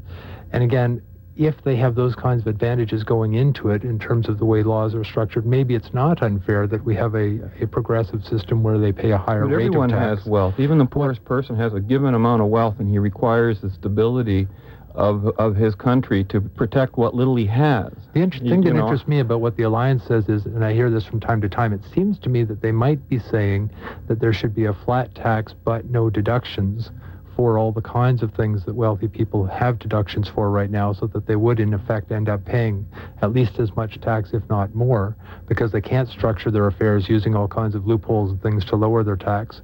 and 0.53 0.63
again, 0.63 1.01
if 1.35 1.55
they 1.63 1.75
have 1.75 1.95
those 1.95 2.15
kinds 2.15 2.41
of 2.41 2.47
advantages 2.47 3.03
going 3.03 3.33
into 3.33 3.69
it 3.69 3.83
in 3.83 3.97
terms 3.97 4.29
of 4.29 4.37
the 4.37 4.45
way 4.45 4.61
laws 4.61 4.93
are 4.93 5.03
structured, 5.03 5.45
maybe 5.45 5.73
it's 5.73 5.93
not 5.93 6.21
unfair 6.21 6.67
that 6.67 6.83
we 6.83 6.95
have 6.95 7.15
a, 7.15 7.39
a 7.61 7.67
progressive 7.67 8.23
system 8.23 8.61
where 8.61 8.77
they 8.77 8.91
pay 8.91 9.11
a 9.11 9.17
higher 9.17 9.45
but 9.45 9.55
rate 9.55 9.65
everyone 9.65 9.91
of 9.91 9.99
tax. 9.99 10.19
has 10.21 10.27
wealth. 10.27 10.53
Even 10.59 10.77
the 10.77 10.85
poorest 10.85 11.23
person 11.25 11.55
has 11.55 11.73
a 11.73 11.79
given 11.79 12.13
amount 12.13 12.41
of 12.41 12.49
wealth, 12.49 12.75
and 12.79 12.89
he 12.89 12.99
requires 12.99 13.61
the 13.61 13.69
stability 13.71 14.47
of 14.95 15.25
of 15.39 15.55
his 15.55 15.73
country 15.73 16.23
to 16.23 16.39
protect 16.39 16.97
what 16.97 17.15
little 17.15 17.35
he 17.35 17.47
has. 17.47 17.91
The 18.13 18.21
interesting 18.21 18.49
thing 18.49 18.75
that 18.75 18.79
interests 18.79 19.07
me 19.07 19.19
about 19.19 19.41
what 19.41 19.57
the 19.57 19.63
alliance 19.63 20.03
says 20.03 20.29
is, 20.29 20.45
and 20.45 20.63
I 20.63 20.73
hear 20.73 20.91
this 20.91 21.03
from 21.03 21.19
time 21.19 21.41
to 21.41 21.49
time, 21.49 21.73
it 21.73 21.81
seems 21.95 22.19
to 22.19 22.29
me 22.29 22.43
that 22.43 22.61
they 22.61 22.71
might 22.71 23.09
be 23.09 23.17
saying 23.17 23.71
that 24.07 24.19
there 24.19 24.33
should 24.33 24.53
be 24.53 24.65
a 24.65 24.73
flat 24.73 25.15
tax 25.15 25.55
but 25.63 25.89
no 25.89 26.11
deductions 26.11 26.91
for 27.35 27.57
all 27.57 27.71
the 27.71 27.81
kinds 27.81 28.21
of 28.21 28.33
things 28.33 28.65
that 28.65 28.75
wealthy 28.75 29.07
people 29.07 29.45
have 29.45 29.79
deductions 29.79 30.27
for 30.27 30.49
right 30.51 30.69
now 30.69 30.93
so 30.93 31.07
that 31.07 31.25
they 31.25 31.35
would 31.35 31.59
in 31.59 31.73
effect 31.73 32.11
end 32.11 32.29
up 32.29 32.43
paying 32.45 32.85
at 33.21 33.31
least 33.33 33.59
as 33.59 33.75
much 33.75 33.99
tax 34.01 34.29
if 34.33 34.47
not 34.49 34.73
more 34.75 35.15
because 35.47 35.71
they 35.71 35.81
can't 35.81 36.09
structure 36.09 36.51
their 36.51 36.67
affairs 36.67 37.07
using 37.09 37.35
all 37.35 37.47
kinds 37.47 37.75
of 37.75 37.87
loopholes 37.87 38.31
and 38.31 38.41
things 38.41 38.63
to 38.65 38.75
lower 38.75 39.03
their 39.03 39.15
tax. 39.15 39.61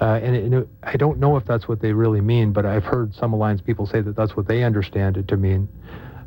Uh, 0.00 0.18
and, 0.22 0.34
it, 0.34 0.44
and 0.44 0.54
it, 0.54 0.68
I 0.82 0.96
don't 0.96 1.18
know 1.18 1.36
if 1.36 1.44
that's 1.44 1.68
what 1.68 1.80
they 1.80 1.92
really 1.92 2.20
mean 2.20 2.52
but 2.52 2.66
I've 2.66 2.84
heard 2.84 3.14
some 3.14 3.32
alliance 3.32 3.60
people 3.60 3.86
say 3.86 4.00
that 4.00 4.16
that's 4.16 4.36
what 4.36 4.48
they 4.48 4.62
understand 4.62 5.16
it 5.16 5.28
to 5.28 5.36
mean. 5.36 5.68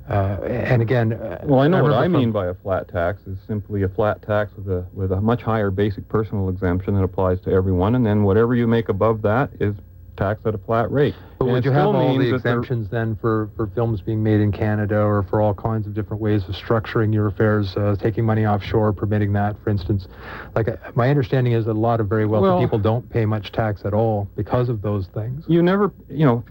Uh, 0.09 0.37
and 0.45 0.83
again, 0.83 1.13
uh, 1.13 1.39
well, 1.45 1.61
I 1.61 1.67
know 1.67 1.79
I 1.79 1.81
what 1.81 1.93
I 1.93 2.07
mean 2.07 2.31
by 2.31 2.47
a 2.47 2.53
flat 2.53 2.87
tax 2.87 3.23
is 3.25 3.37
simply 3.47 3.81
a 3.81 3.89
flat 3.89 4.21
tax 4.21 4.53
with 4.55 4.67
a 4.69 4.85
with 4.93 5.11
a 5.11 5.19
much 5.19 5.41
higher 5.41 5.71
basic 5.71 6.07
personal 6.07 6.47
exemption 6.49 6.93
that 6.93 7.03
applies 7.03 7.41
to 7.41 7.49
everyone, 7.49 7.95
and 7.95 8.05
then 8.05 8.23
whatever 8.23 8.53
you 8.53 8.67
make 8.67 8.87
above 8.87 9.23
that 9.23 9.49
is 9.59 9.73
tax 10.15 10.41
at 10.45 10.55
a 10.55 10.57
flat 10.57 10.91
rate. 10.91 11.15
But 11.37 11.45
and 11.45 11.53
would 11.53 11.65
you 11.65 11.71
have 11.71 11.87
all 11.87 12.17
the 12.17 12.33
exemptions 12.33 12.89
then 12.89 13.15
for, 13.17 13.49
for 13.55 13.67
films 13.67 14.01
being 14.01 14.23
made 14.23 14.39
in 14.41 14.51
Canada 14.51 14.97
or 14.99 15.23
for 15.23 15.41
all 15.41 15.53
kinds 15.53 15.87
of 15.87 15.93
different 15.93 16.21
ways 16.21 16.43
of 16.47 16.55
structuring 16.55 17.13
your 17.13 17.27
affairs, 17.27 17.75
uh, 17.77 17.95
taking 17.99 18.25
money 18.25 18.45
offshore, 18.45 18.93
permitting 18.93 19.33
that, 19.33 19.55
for 19.63 19.69
instance? 19.69 20.07
Like, 20.55 20.67
uh, 20.67 20.77
my 20.95 21.09
understanding 21.09 21.53
is 21.53 21.65
that 21.65 21.71
a 21.71 21.73
lot 21.73 21.99
of 21.99 22.07
very 22.07 22.25
wealthy 22.25 22.47
Well- 22.47 22.59
people 22.59 22.79
don't 22.79 23.09
pay 23.09 23.25
much 23.25 23.51
tax 23.51 23.83
at 23.85 23.93
all 23.93 24.27
because 24.35 24.69
of 24.69 24.81
those 24.81 25.07
things. 25.07 25.43
You 25.47 25.61
never, 25.61 25.91
you 26.09 26.25
know, 26.25 26.43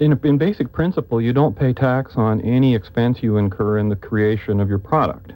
in, 0.00 0.18
in 0.24 0.36
basic 0.38 0.72
principle, 0.72 1.20
you 1.20 1.32
don't 1.32 1.56
pay 1.56 1.72
tax 1.72 2.16
on 2.16 2.40
any 2.40 2.74
expense 2.74 3.22
you 3.22 3.36
incur 3.36 3.78
in 3.78 3.88
the 3.88 3.96
creation 3.96 4.58
of 4.60 4.68
your 4.68 4.78
product. 4.78 5.32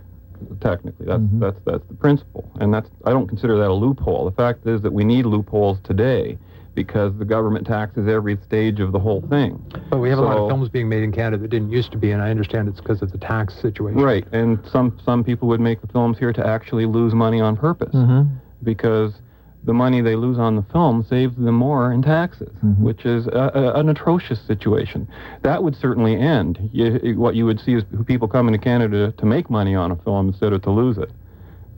Technically, 0.61 1.07
that's 1.07 1.23
Mhm. 1.23 1.41
that's 1.41 1.59
that's 1.65 1.85
the 1.89 1.95
principle, 1.95 2.45
and 2.61 2.73
that's 2.73 2.91
I 3.05 3.11
don't 3.11 3.27
consider 3.27 3.57
that 3.57 3.71
a 3.71 3.73
loophole. 3.73 4.27
The 4.27 4.33
fact 4.33 4.67
is 4.67 4.83
that 4.83 4.93
we 4.93 5.03
need 5.03 5.25
loopholes 5.25 5.79
today 5.83 6.37
because 6.77 7.13
the 7.19 7.25
government 7.25 7.67
taxes 7.67 8.07
every 8.07 8.37
stage 8.45 8.79
of 8.79 8.93
the 8.93 9.01
whole 9.01 9.23
thing. 9.23 9.61
But 9.91 9.99
we 9.99 10.09
have 10.11 10.19
a 10.19 10.23
lot 10.23 10.37
of 10.37 10.49
films 10.49 10.69
being 10.69 10.89
made 10.89 11.03
in 11.03 11.11
Canada 11.11 11.39
that 11.43 11.49
didn't 11.49 11.73
used 11.73 11.91
to 11.93 11.99
be, 11.99 12.13
and 12.13 12.23
I 12.23 12.31
understand 12.31 12.69
it's 12.69 12.81
because 12.81 13.03
of 13.03 13.11
the 13.11 13.19
tax 13.19 13.55
situation. 13.55 14.01
Right, 14.01 14.25
and 14.31 14.61
some 14.71 14.97
some 15.05 15.25
people 15.25 15.49
would 15.49 15.61
make 15.61 15.81
the 15.81 15.89
films 15.89 16.19
here 16.19 16.33
to 16.33 16.47
actually 16.47 16.87
lose 16.87 17.15
money 17.15 17.41
on 17.41 17.57
purpose 17.57 17.93
Mm-hmm. 17.95 18.35
because 18.63 19.15
the 19.65 19.73
money 19.75 20.01
they 20.01 20.15
lose 20.15 20.39
on 20.39 20.55
the 20.55 20.63
film 20.71 21.03
saves 21.11 21.35
them 21.37 21.57
more 21.57 21.91
in 21.91 22.01
taxes, 22.03 22.53
Mhm. 22.65 22.79
which 22.79 23.05
is 23.05 23.27
a, 23.27 23.51
a, 23.53 23.81
an 23.81 23.89
atrocious 23.89 24.41
situation. 24.41 25.09
That 25.43 25.65
would 25.65 25.75
certainly 25.75 26.15
end. 26.15 26.71
You, 26.73 27.15
what 27.19 27.35
you 27.35 27.47
would 27.47 27.59
see 27.59 27.73
is 27.75 27.83
people 28.07 28.29
coming 28.29 28.53
to 28.53 28.59
Canada 28.59 29.13
to 29.17 29.27
make 29.27 29.51
money 29.51 29.75
on 29.75 29.91
a 29.91 29.97
film 29.97 30.29
instead 30.29 30.53
of 30.53 30.63
to 30.63 30.71
lose 30.71 30.99
it. 30.99 31.11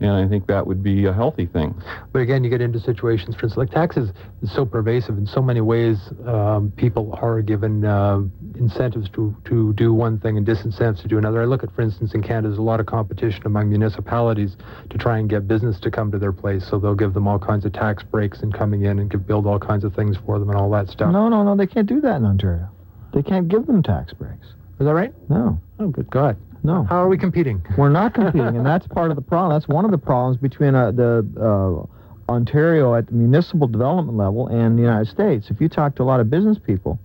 And 0.01 0.11
I 0.11 0.27
think 0.27 0.47
that 0.47 0.65
would 0.65 0.81
be 0.81 1.05
a 1.05 1.13
healthy 1.13 1.45
thing. 1.45 1.75
But 2.13 2.21
again, 2.21 2.43
you 2.43 2.49
get 2.49 2.61
into 2.61 2.79
situations, 2.79 3.35
for 3.35 3.45
instance, 3.47 3.57
like 3.57 3.69
taxes 3.71 4.11
is 4.41 4.49
so 4.53 4.65
pervasive 4.65 5.17
in 5.17 5.25
so 5.27 5.41
many 5.41 5.59
ways. 5.61 5.97
Um, 6.25 6.71
people 6.77 7.17
are 7.21 7.41
given 7.41 7.83
uh, 7.83 8.21
incentives 8.55 9.09
to, 9.09 9.35
to 9.45 9.73
do 9.73 9.93
one 9.93 10.17
thing 10.19 10.37
and 10.37 10.47
disincentives 10.47 11.01
to 11.01 11.07
do 11.09 11.17
another. 11.17 11.41
I 11.41 11.45
look 11.45 11.63
at, 11.63 11.75
for 11.75 11.81
instance, 11.81 12.13
in 12.13 12.21
Canada, 12.23 12.47
there's 12.49 12.59
a 12.59 12.61
lot 12.61 12.79
of 12.79 12.85
competition 12.85 13.41
among 13.45 13.69
municipalities 13.69 14.55
to 14.89 14.97
try 14.97 15.17
and 15.17 15.29
get 15.29 15.47
business 15.47 15.79
to 15.81 15.91
come 15.91 16.11
to 16.11 16.17
their 16.17 16.31
place. 16.33 16.65
So 16.69 16.79
they'll 16.79 16.95
give 16.95 17.13
them 17.13 17.27
all 17.27 17.39
kinds 17.39 17.65
of 17.65 17.73
tax 17.73 18.01
breaks 18.03 18.39
and 18.39 18.53
coming 18.53 18.83
in 18.83 18.99
and 18.99 19.09
give, 19.09 19.27
build 19.27 19.45
all 19.45 19.59
kinds 19.59 19.83
of 19.83 19.93
things 19.95 20.15
for 20.25 20.39
them 20.39 20.49
and 20.49 20.57
all 20.57 20.69
that 20.71 20.87
stuff. 20.89 21.11
No, 21.11 21.27
no, 21.27 21.43
no. 21.43 21.55
They 21.57 21.67
can't 21.67 21.87
do 21.87 21.99
that 22.01 22.15
in 22.17 22.25
Ontario. 22.25 22.69
They 23.13 23.21
can't 23.23 23.47
give 23.49 23.65
them 23.67 23.83
tax 23.83 24.13
breaks. 24.13 24.47
Is 24.79 24.85
that 24.85 24.93
right? 24.93 25.13
No, 25.29 25.59
Oh, 25.77 25.87
good 25.87 26.09
God. 26.09 26.37
No. 26.63 26.83
How 26.83 26.97
are 26.97 27.07
we 27.07 27.17
competing? 27.17 27.61
We're 27.77 27.89
not 27.89 28.13
competing, 28.13 28.57
and 28.57 28.65
that's 28.65 28.87
part 28.87 29.11
of 29.11 29.15
the 29.15 29.21
problem. 29.21 29.55
That's 29.55 29.67
one 29.67 29.85
of 29.85 29.91
the 29.91 29.97
problems 29.97 30.37
between 30.37 30.75
uh, 30.75 30.91
the 30.91 31.25
uh, 31.39 32.31
Ontario 32.31 32.95
at 32.95 33.07
the 33.07 33.13
municipal 33.13 33.67
development 33.67 34.17
level 34.17 34.47
and 34.47 34.77
the 34.77 34.81
United 34.81 35.07
States. 35.07 35.49
If 35.49 35.59
you 35.59 35.69
talk 35.69 35.95
to 35.95 36.03
a 36.03 36.05
lot 36.05 36.19
of 36.19 36.29
business 36.29 36.57
people 36.59 36.99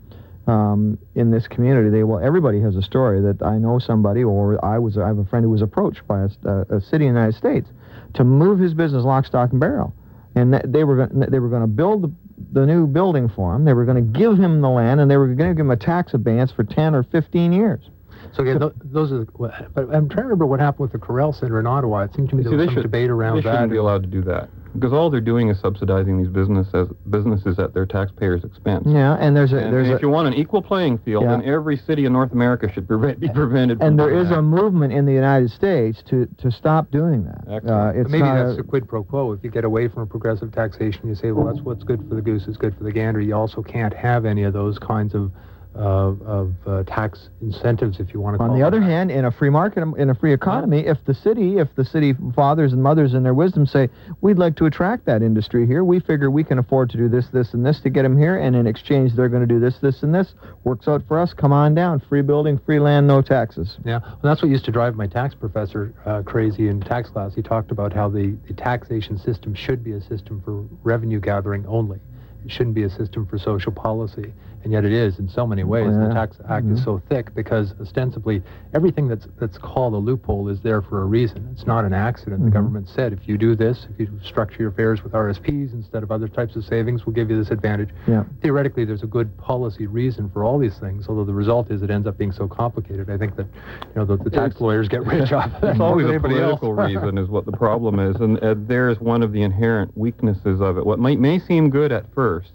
um, 0.46 0.99
in 1.14 1.30
this 1.30 1.49
community, 1.49 1.88
they 1.88 2.04
will. 2.04 2.18
Everybody 2.18 2.61
has 2.61 2.76
a 2.76 2.82
story 2.82 3.20
that 3.23 3.42
I 3.42 3.58
know 3.58 3.78
somebody, 3.78 4.25
or 4.25 4.62
I 4.64 4.78
was. 4.78 4.99
I 4.99 5.06
have 5.06 5.18
a 5.18 5.25
friend 5.25 5.44
who 5.44 5.50
was 5.50 5.62
approached 5.62 6.06
by 6.06 6.26
a, 6.44 6.76
a, 6.76 6.80
city 6.80 7.06
in 7.06 7.14
the 7.14 7.20
United 7.20 7.37
States 7.37 7.70
to 8.14 8.25
move 8.25 8.58
his 8.58 8.75
business 8.75 9.04
lock, 9.04 9.25
stock, 9.26 9.52
and 9.52 9.61
barrel, 9.61 9.94
and 10.34 10.52
th- 10.52 10.64
they 10.66 10.84
were 10.84 11.06
going. 11.06 11.30
They 11.30 11.38
were 11.38 11.49
going 11.49 11.62
to 11.62 11.68
build 11.68 12.02
the, 12.02 12.12
the 12.61 12.66
new 12.66 12.87
building 12.87 13.28
for 13.28 13.54
him. 13.54 13.64
They 13.64 13.73
were 13.73 13.84
going 13.84 14.12
to 14.12 14.18
give 14.18 14.38
him 14.38 14.61
the 14.61 14.68
land, 14.68 15.00
and 15.00 15.11
they 15.11 15.16
were 15.16 15.26
going 15.28 15.50
to 15.50 15.54
give 15.54 15.61
him 15.61 15.70
a 15.70 15.76
tax 15.76 16.12
advance 16.12 16.52
for 16.52 16.64
ten 16.64 16.94
or 16.94 17.04
fifteen 17.04 17.52
years. 17.52 17.88
So 18.33 18.43
again, 18.43 18.61
th- 18.61 18.73
those 18.85 19.12
are. 19.12 19.19
The, 19.25 19.69
but 19.75 19.83
I'm 19.95 20.09
trying 20.09 20.09
to 20.09 20.23
remember 20.25 20.47
what 20.47 20.61
happened 20.61 20.90
with 20.90 20.93
the 20.93 21.07
Corel 21.07 21.35
Centre 21.38 21.61
in 21.61 21.66
Ottawa. 21.66 22.00
It 22.04 22.14
seemed 22.14 22.31
to 22.31 22.37
me 22.37 22.43
See, 22.43 22.49
there 22.50 22.59
was 22.59 22.66
they 22.66 22.69
some 22.69 22.75
should- 22.76 22.83
debate 22.83 23.11
around 23.11 23.37
They 23.37 23.43
that. 23.43 23.52
shouldn't 23.52 23.71
be 23.73 23.76
allowed 23.78 24.02
to 24.02 24.09
do 24.09 24.23
that 24.23 24.49
because 24.73 24.93
all 24.93 25.09
they're 25.09 25.21
doing 25.21 25.49
is 25.50 25.61
subsidizing 25.61 26.19
these 26.19 26.28
businesses 26.28 26.88
businesses 27.09 27.59
at 27.61 27.75
their 27.75 27.87
taxpayers' 27.87 28.43
expense. 28.43 28.85
Yeah, 28.88 29.14
and 29.21 29.37
there's 29.37 29.52
a 29.52 29.59
And 29.59 29.73
there's 29.73 29.88
if 29.88 29.99
a, 29.99 30.02
you 30.02 30.09
want 30.09 30.26
an 30.26 30.35
equal 30.35 30.62
playing 30.62 30.99
field, 30.99 31.23
Yeah. 31.25 31.31
then 31.37 31.45
every 31.45 31.76
city 31.76 32.07
in 32.07 32.12
North 32.12 32.33
America 32.33 32.69
should 32.73 32.88
prevent, 32.88 33.21
be 33.21 33.28
prevented. 33.28 33.81
And 33.81 33.97
there 33.99 34.11
doing 34.11 34.28
that. 34.31 34.38
a 34.38 34.43
movement 34.43 34.93
in 34.93 35.07
the 35.07 35.12
United 35.12 35.50
States 35.52 36.02
to, 36.09 36.26
to 36.38 36.50
stop 36.50 36.90
doing 36.90 37.25
that. 37.25 37.45
Uh, 37.47 37.54
Excellent. 37.54 37.97
it's 37.99 38.11
maybe 38.11 38.23
that's 38.25 38.54
a- 38.54 38.57
the 38.57 38.62
quid 38.64 38.88
pro 38.88 39.04
quo. 39.04 39.31
If 39.33 39.45
you 39.45 39.50
get 39.50 39.64
away 39.64 39.87
from 39.87 40.02
a 40.02 40.07
progressive 40.07 40.50
taxation, 40.50 41.07
you 41.09 41.14
say, 41.14 41.31
well, 41.31 41.47
that's 41.47 41.61
what's 41.64 41.85
good 41.85 42.00
for 42.09 42.16
the 42.16 42.23
goose 42.23 42.49
is 42.49 42.57
good 42.57 42.76
for 42.76 42.83
the 42.83 42.93
gander. 42.93 43.21
You 43.21 43.37
also 43.37 43.62
can't 43.62 43.95
have 43.95 44.25
any 44.25 44.43
of 44.43 44.52
those 44.54 44.78
kinds 44.81 45.14
of 45.14 45.31
uh, 45.76 46.14
of 46.25 46.54
uh, 46.66 46.83
tax 46.85 47.28
incentives, 47.40 47.99
if 48.00 48.14
you 48.14 48.21
want 48.21 48.35
to 48.35 48.38
call 48.38 48.50
on 48.50 48.59
the 48.59 48.64
other 48.64 48.81
that. 48.81 48.87
hand, 48.87 49.11
in 49.11 49.25
a 49.25 49.31
free 49.31 49.50
market, 49.50 49.83
um, 49.83 49.95
in 49.97 50.11
a 50.11 50.14
free 50.14 50.33
economy, 50.33 50.87
if 50.87 50.99
the 51.04 51.14
city, 51.14 51.59
if 51.59 51.75
the 51.75 51.85
city 51.85 52.14
fathers 52.35 52.73
and 52.73 52.83
mothers 52.83 53.14
in 53.14 53.23
their 53.23 53.35
wisdom 53.35 53.66
say, 53.66 53.88
we'd 54.21 54.38
like 54.38 54.57
to 54.57 54.66
attract 54.66 55.04
that 55.07 55.23
industry 55.23 55.66
here, 55.66 55.85
we 55.85 56.00
figure 56.00 56.31
we 56.31 56.45
can 56.45 56.59
afford 56.59 56.90
to 56.90 56.97
do 56.97 57.09
this, 57.09 57.26
this, 57.33 57.54
and 57.54 57.64
this 57.64 57.81
to 57.81 57.90
get 57.90 58.02
them 58.02 58.16
here, 58.16 58.38
and 58.38 58.54
in 58.54 58.66
exchange 58.66 59.14
they're 59.14 59.28
going 59.28 59.47
to 59.47 59.52
do 59.52 59.61
this, 59.61 59.78
this, 59.78 60.02
and 60.02 60.14
this, 60.14 60.35
works 60.62 60.87
out 60.88 61.02
for 61.09 61.19
us, 61.19 61.35
come 61.35 61.52
on 61.52 61.75
down, 61.75 62.00
free 62.09 62.23
building, 62.23 62.59
free 62.64 62.78
land, 62.78 63.07
no 63.07 63.21
taxes. 63.21 63.76
Yeah, 63.85 63.99
well, 64.00 64.19
that's 64.23 64.43
what 64.43 64.50
used 64.50 64.64
to 64.66 64.73
drive 64.73 64.95
my 64.95 65.07
tax 65.07 65.35
professor 65.35 65.93
uh, 66.07 66.23
crazy 66.23 66.69
in 66.69 66.81
tax 66.81 67.11
class. 67.11 67.35
He 67.35 67.43
talked 67.43 67.71
about 67.71 67.93
how 67.93 68.09
the, 68.09 68.37
the 68.47 68.54
taxation 68.54 69.19
system 69.19 69.54
should 69.54 69.83
be 69.83 69.93
a 69.93 70.00
system 70.02 70.43
for 70.45 70.64
revenue 70.83 71.21
gathering 71.21 71.66
only. 71.66 72.00
It 72.45 72.52
shouldn't 72.52 72.75
be 72.75 72.83
a 72.83 72.90
system 72.90 73.26
for 73.26 73.38
social 73.38 73.73
policy, 73.73 74.33
and 74.64 74.73
yet 74.73 74.85
it 74.85 74.92
is 74.92 75.18
in 75.18 75.28
so 75.28 75.47
many 75.47 75.62
ways. 75.62 75.90
Yeah. 75.92 76.09
The 76.09 76.14
Tax 76.14 76.38
Act 76.49 76.66
Mhm. 76.66 76.73
is 76.73 76.83
so 76.83 77.00
thick 77.09 77.35
because 77.35 77.75
ostensibly 77.80 78.42
everything 78.73 79.06
that's 79.09 79.28
that's 79.38 79.59
called 79.59 79.92
a 79.94 79.99
loophole 79.99 80.49
is 80.49 80.61
there 80.61 80.80
for 80.83 81.02
a 81.02 81.04
reason. 81.04 81.47
It's 81.52 81.66
not 81.66 81.85
an 81.85 81.92
accident. 81.92 82.40
Mhm. 82.42 82.44
The 82.47 82.50
government 82.50 82.88
said 82.88 83.12
if 83.12 83.28
you 83.28 83.37
do 83.38 83.54
this, 83.54 83.87
if 83.92 84.00
you 84.00 84.09
structure 84.23 84.62
your 84.62 84.71
affairs 84.71 85.04
with 85.04 85.14
RSPs 85.14 85.73
instead 85.75 86.02
of 86.02 86.11
other 86.11 86.28
types 86.28 86.56
of 86.56 86.64
savings, 86.64 87.06
we'll 87.06 87.14
give 87.14 87.30
you 87.30 87.37
this 87.37 87.50
advantage. 87.50 87.90
Yeah. 88.06 88.25
Theoretically, 88.42 88.85
there's 88.85 89.02
a 89.02 89.06
good 89.06 89.37
policy 89.37 89.87
reason 89.87 90.30
for 90.30 90.42
all 90.44 90.59
these 90.59 90.78
things, 90.78 91.06
although 91.09 91.25
the 91.25 91.35
result 91.35 91.71
is 91.71 91.83
it 91.83 91.90
ends 91.90 92.06
up 92.09 92.16
being 92.16 92.33
so 92.33 92.49
complicated. 92.49 93.11
I 93.11 93.18
think 93.18 93.37
that 93.37 93.47
you 93.47 93.92
know 93.97 94.04
the, 94.04 94.16
the 94.16 94.30
tax 94.30 94.54
It's- 94.56 94.61
lawyers 94.61 94.88
get 94.88 95.06
rich 95.06 95.33
off 95.33 95.54
of. 95.62 95.64
It's 95.75 95.80
always 95.80 96.06
a 96.09 96.18
political 96.21 96.73
reason 96.75 97.18
is 97.18 97.28
what 97.28 97.44
the 97.44 97.52
problem 97.64 97.99
is, 98.00 98.16
and 98.16 98.38
uh, 98.42 98.54
there's 98.56 99.00
one 99.00 99.23
of 99.23 99.33
the 99.33 99.42
inherent 99.42 99.97
weaknesses 99.97 100.61
of 100.61 100.78
it. 100.78 100.87
What 100.87 100.99
might 100.99 101.21
may 101.21 101.38
seem 101.38 101.68
good 101.71 101.92
at 101.92 102.06
first 102.14 102.52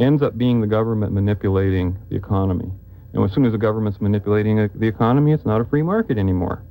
ends 0.00 0.22
up 0.22 0.36
being 0.36 0.60
the 0.60 0.66
government 0.66 1.12
manipulating 1.12 1.98
the 2.08 2.16
economy. 2.16 2.70
And 3.12 3.24
as 3.24 3.32
soon 3.32 3.44
as 3.44 3.52
the 3.52 3.58
government's 3.58 4.00
manipulating 4.00 4.58
uh, 4.58 4.68
the 4.74 4.86
economy, 4.86 5.32
it's 5.32 5.44
not 5.44 5.60
a 5.60 5.64
free 5.64 5.82
market 5.82 6.16
anymore. 6.16 6.62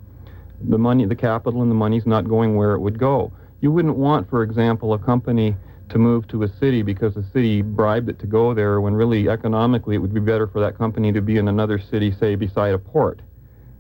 The 0.62 0.78
money, 0.78 1.06
the 1.06 1.16
capital 1.16 1.62
and 1.62 1.70
the 1.70 1.76
money's 1.76 2.06
not 2.06 2.28
going 2.28 2.56
where 2.56 2.74
it 2.74 2.80
would 2.80 2.98
go. 2.98 3.32
You 3.62 3.72
wouldn't 3.72 3.98
want, 3.98 4.30
for 4.30 4.44
example, 4.44 4.94
a 4.94 5.00
company 5.00 5.56
to 5.90 5.98
move 5.98 6.28
to 6.30 6.44
a 6.44 6.48
city 6.48 6.82
because 6.82 7.16
the 7.16 7.24
city 7.34 7.62
bribed 7.62 8.10
it 8.10 8.20
to 8.20 8.28
go 8.28 8.54
there 8.54 8.80
when 8.80 8.94
really 8.94 9.28
economically 9.28 9.96
it 9.96 10.00
would 10.00 10.14
be 10.14 10.20
better 10.20 10.48
for 10.48 10.60
that 10.62 10.78
company 10.78 11.12
to 11.12 11.22
be 11.22 11.38
in 11.38 11.48
another 11.48 11.80
city, 11.80 12.12
say 12.12 12.36
beside 12.36 12.74
a 12.74 12.78
port 12.78 13.22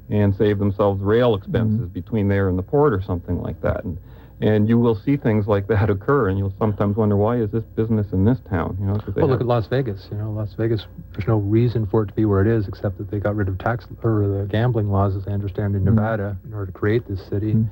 and 0.09 0.35
save 0.35 0.57
themselves 0.57 1.01
rail 1.01 1.35
expenses 1.35 1.87
between 1.89 2.27
there 2.27 2.49
and 2.49 2.57
the 2.57 2.63
port 2.63 2.93
or 2.93 3.01
something 3.01 3.41
like 3.41 3.61
that. 3.61 3.83
And, 3.83 3.97
and 4.41 4.69
you 4.69 4.77
will 4.79 4.95
see 4.95 5.17
things 5.17 5.47
like 5.47 5.67
that 5.67 5.89
occur, 5.89 6.29
and 6.29 6.37
you'll 6.37 6.53
sometimes 6.57 6.95
wonder 6.95 7.17
why 7.17 7.37
is 7.37 7.49
this 7.51 7.63
business 7.75 8.07
in 8.13 8.23
this 8.25 8.37
town? 8.49 8.77
You 8.79 8.85
know, 8.87 8.93
Well, 9.15 9.27
look 9.27 9.29
have- 9.31 9.41
at 9.41 9.47
Las 9.47 9.67
Vegas. 9.67 10.07
You 10.11 10.17
know, 10.17 10.31
Las 10.31 10.53
Vegas. 10.53 10.85
There's 11.13 11.27
no 11.27 11.37
reason 11.37 11.85
for 11.85 12.03
it 12.03 12.07
to 12.07 12.13
be 12.13 12.25
where 12.25 12.41
it 12.41 12.47
is, 12.47 12.67
except 12.67 12.97
that 12.99 13.11
they 13.11 13.19
got 13.19 13.35
rid 13.35 13.47
of 13.49 13.57
tax 13.57 13.85
or 14.03 14.27
the 14.27 14.45
gambling 14.49 14.89
laws, 14.91 15.15
as 15.15 15.27
I 15.27 15.31
understand, 15.31 15.75
in 15.75 15.81
Mm. 15.81 15.95
Nevada, 15.95 16.37
in 16.45 16.53
order 16.53 16.67
to 16.67 16.71
create 16.71 17.07
this 17.07 17.21
city. 17.27 17.53
Mm. 17.55 17.67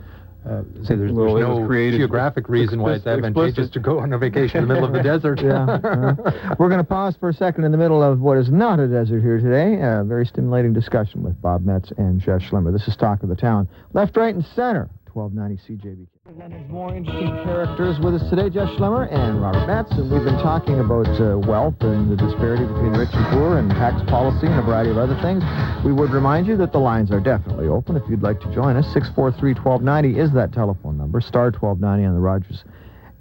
Uh, 0.46 0.62
say 0.84 0.96
there's, 0.96 1.12
Well, 1.12 1.36
there's 1.36 1.46
no 1.46 1.68
geographic 1.68 2.48
reason 2.48 2.80
why 2.82 2.92
it's 2.92 2.98
explicit- 3.00 3.18
advantageous 3.26 3.50
explicit. 3.68 3.74
to 3.74 3.80
go 3.82 4.00
on 4.00 4.14
a 4.14 4.18
vacation 4.18 4.62
in 4.62 4.68
the 4.70 4.74
middle 4.76 4.88
of 4.88 4.94
the 4.94 5.04
desert. 5.14 5.42
yeah. 5.42 5.66
uh, 5.66 6.56
we're 6.60 6.70
going 6.70 6.80
to 6.80 6.86
pause 6.86 7.18
for 7.18 7.28
a 7.28 7.34
second 7.34 7.66
in 7.66 7.72
the 7.74 7.78
middle 7.78 8.02
of 8.02 8.22
what 8.22 8.38
is 8.38 8.50
not 8.50 8.80
a 8.80 8.88
desert 8.88 9.20
here 9.22 9.40
today. 9.40 9.76
A 9.82 10.06
very 10.06 10.26
stimulating 10.26 10.72
discussion 10.72 11.22
with 11.22 11.42
Bob 11.42 11.66
Metz 11.66 11.92
and 11.98 12.22
Jeff 12.22 12.42
Schlemmer. 12.44 12.72
This 12.72 12.88
is 12.88 12.96
Talk 12.96 13.24
of 13.24 13.30
the 13.30 13.36
Town. 13.36 13.68
Left, 13.94 14.16
right, 14.16 14.34
and 14.34 14.46
center. 14.46 14.90
1290 15.18 15.58
CJB. 15.66 16.06
There's 16.38 16.70
more 16.70 16.94
interesting 16.94 17.34
characters 17.44 17.98
with 18.00 18.14
us 18.14 18.30
today, 18.30 18.52
Jeff 18.52 18.70
Schlemmer 18.78 19.12
and 19.12 19.42
Robert 19.42 19.66
Metz, 19.66 19.90
and 19.94 20.12
we've 20.12 20.24
been 20.24 20.38
talking 20.38 20.80
about 20.80 21.10
uh, 21.20 21.40
wealth 21.40 21.82
and 21.82 22.12
the 22.12 22.16
disparity 22.16 22.66
between 22.66 22.94
rich 22.94 23.10
and 23.14 23.26
poor 23.34 23.58
and 23.58 23.72
tax 23.72 23.98
policy 24.08 24.46
and 24.46 24.60
a 24.60 24.62
variety 24.62 24.92
of 24.92 24.98
other 25.00 25.20
things. 25.20 25.44
We 25.84 25.92
would 25.92 26.12
remind 26.12 26.46
you 26.46 26.56
that 26.58 26.72
the 26.72 26.78
lines 26.78 27.10
are 27.10 27.20
definitely 27.20 27.68
open 27.68 27.98
if 27.98 28.04
you'd 28.08 28.22
like 28.22 28.40
to 28.42 28.54
join 28.54 28.78
us. 28.78 28.86
643-1290 28.94 30.18
is 30.18 30.32
that 30.34 30.54
telephone 30.54 31.00
number, 31.00 31.20
star 31.20 31.50
1290 31.50 32.06
on 32.06 32.14
the 32.14 32.22
Rogers 32.22 32.64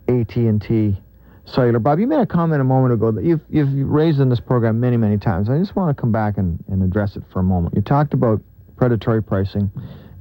AT&T 0.08 1.00
cellular. 1.46 1.78
Bob, 1.78 1.98
you 1.98 2.06
made 2.06 2.20
a 2.20 2.26
comment 2.26 2.60
a 2.60 2.64
moment 2.64 2.92
ago 2.92 3.10
that 3.10 3.24
you've, 3.24 3.40
you've 3.48 3.72
raised 3.88 4.20
in 4.20 4.28
this 4.28 4.40
program 4.40 4.78
many, 4.78 4.98
many 4.98 5.16
times. 5.16 5.48
I 5.48 5.56
just 5.56 5.74
want 5.74 5.96
to 5.96 5.98
come 5.98 6.12
back 6.12 6.36
and, 6.36 6.62
and 6.68 6.82
address 6.82 7.16
it 7.16 7.22
for 7.32 7.40
a 7.40 7.42
moment. 7.42 7.74
You 7.74 7.80
talked 7.80 8.12
about 8.12 8.42
predatory 8.76 9.22
pricing, 9.22 9.70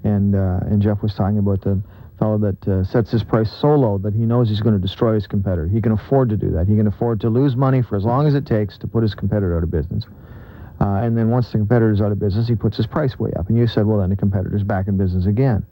and, 0.06 0.36
uh, 0.36 0.60
and 0.62 0.82
Jeff 0.82 1.02
was 1.02 1.14
talking 1.14 1.40
about 1.40 1.62
the 1.62 1.82
fellow 2.20 2.38
that 2.38 2.68
uh, 2.68 2.84
sets 2.86 3.12
his 3.12 3.24
price 3.24 3.52
so 3.52 3.76
low 3.76 3.98
that 3.98 4.14
he 4.14 4.22
knows 4.22 4.48
he's 4.48 4.62
going 4.62 4.76
to 4.76 4.82
destroy 4.82 5.16
his 5.16 5.28
competitor. 5.28 5.68
He 5.68 5.82
can 5.82 5.92
afford 5.92 6.30
to 6.30 6.38
do 6.38 6.52
that. 6.52 6.68
He 6.68 6.76
can 6.78 6.88
afford 6.88 7.20
to 7.22 7.30
lose 7.30 7.56
money 7.56 7.82
for 7.82 7.98
as 7.98 8.04
long 8.06 8.28
as 8.28 8.36
it 8.36 8.46
takes 8.46 8.78
to 8.80 8.88
put 8.88 9.04
his 9.04 9.14
competitor 9.14 9.58
out 9.58 9.64
of 9.64 9.72
business. 9.72 10.06
Uh, 10.80 11.02
and 11.04 11.18
then 11.18 11.30
once 11.30 11.52
the 11.52 11.58
competitor's 11.58 12.02
out 12.02 12.12
of 12.12 12.20
business, 12.20 12.48
he 12.48 12.56
puts 12.56 12.78
his 12.78 12.86
price 12.86 13.18
way 13.18 13.32
up. 13.38 13.50
And 13.50 13.58
you 13.58 13.68
said, 13.68 13.86
well, 13.86 14.00
then 14.00 14.10
the 14.10 14.16
competitor's 14.16 14.64
back 14.64 14.88
in 14.88 14.98
business 14.98 15.26
again. 15.26 15.66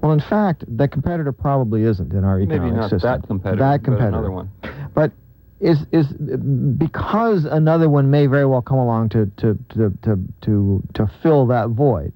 Well, 0.00 0.12
in 0.12 0.20
fact, 0.20 0.64
the 0.68 0.86
competitor 0.86 1.32
probably 1.32 1.82
isn't 1.82 2.12
in 2.12 2.24
our 2.24 2.40
economic 2.40 2.62
maybe 2.62 2.76
not 2.76 2.90
system. 2.90 3.10
that 3.10 3.26
competitive, 3.26 3.58
That 3.58 3.82
but 3.82 4.00
another 4.00 4.30
one. 4.30 4.50
But 4.94 5.12
is 5.60 5.78
is 5.90 6.06
because 6.06 7.44
another 7.44 7.88
one 7.88 8.10
may 8.10 8.26
very 8.26 8.46
well 8.46 8.62
come 8.62 8.78
along 8.78 9.08
to 9.10 9.26
to 9.38 9.58
to 9.70 9.92
to 10.02 10.18
to, 10.42 10.82
to 10.94 11.10
fill 11.20 11.46
that 11.46 11.70
void. 11.70 12.12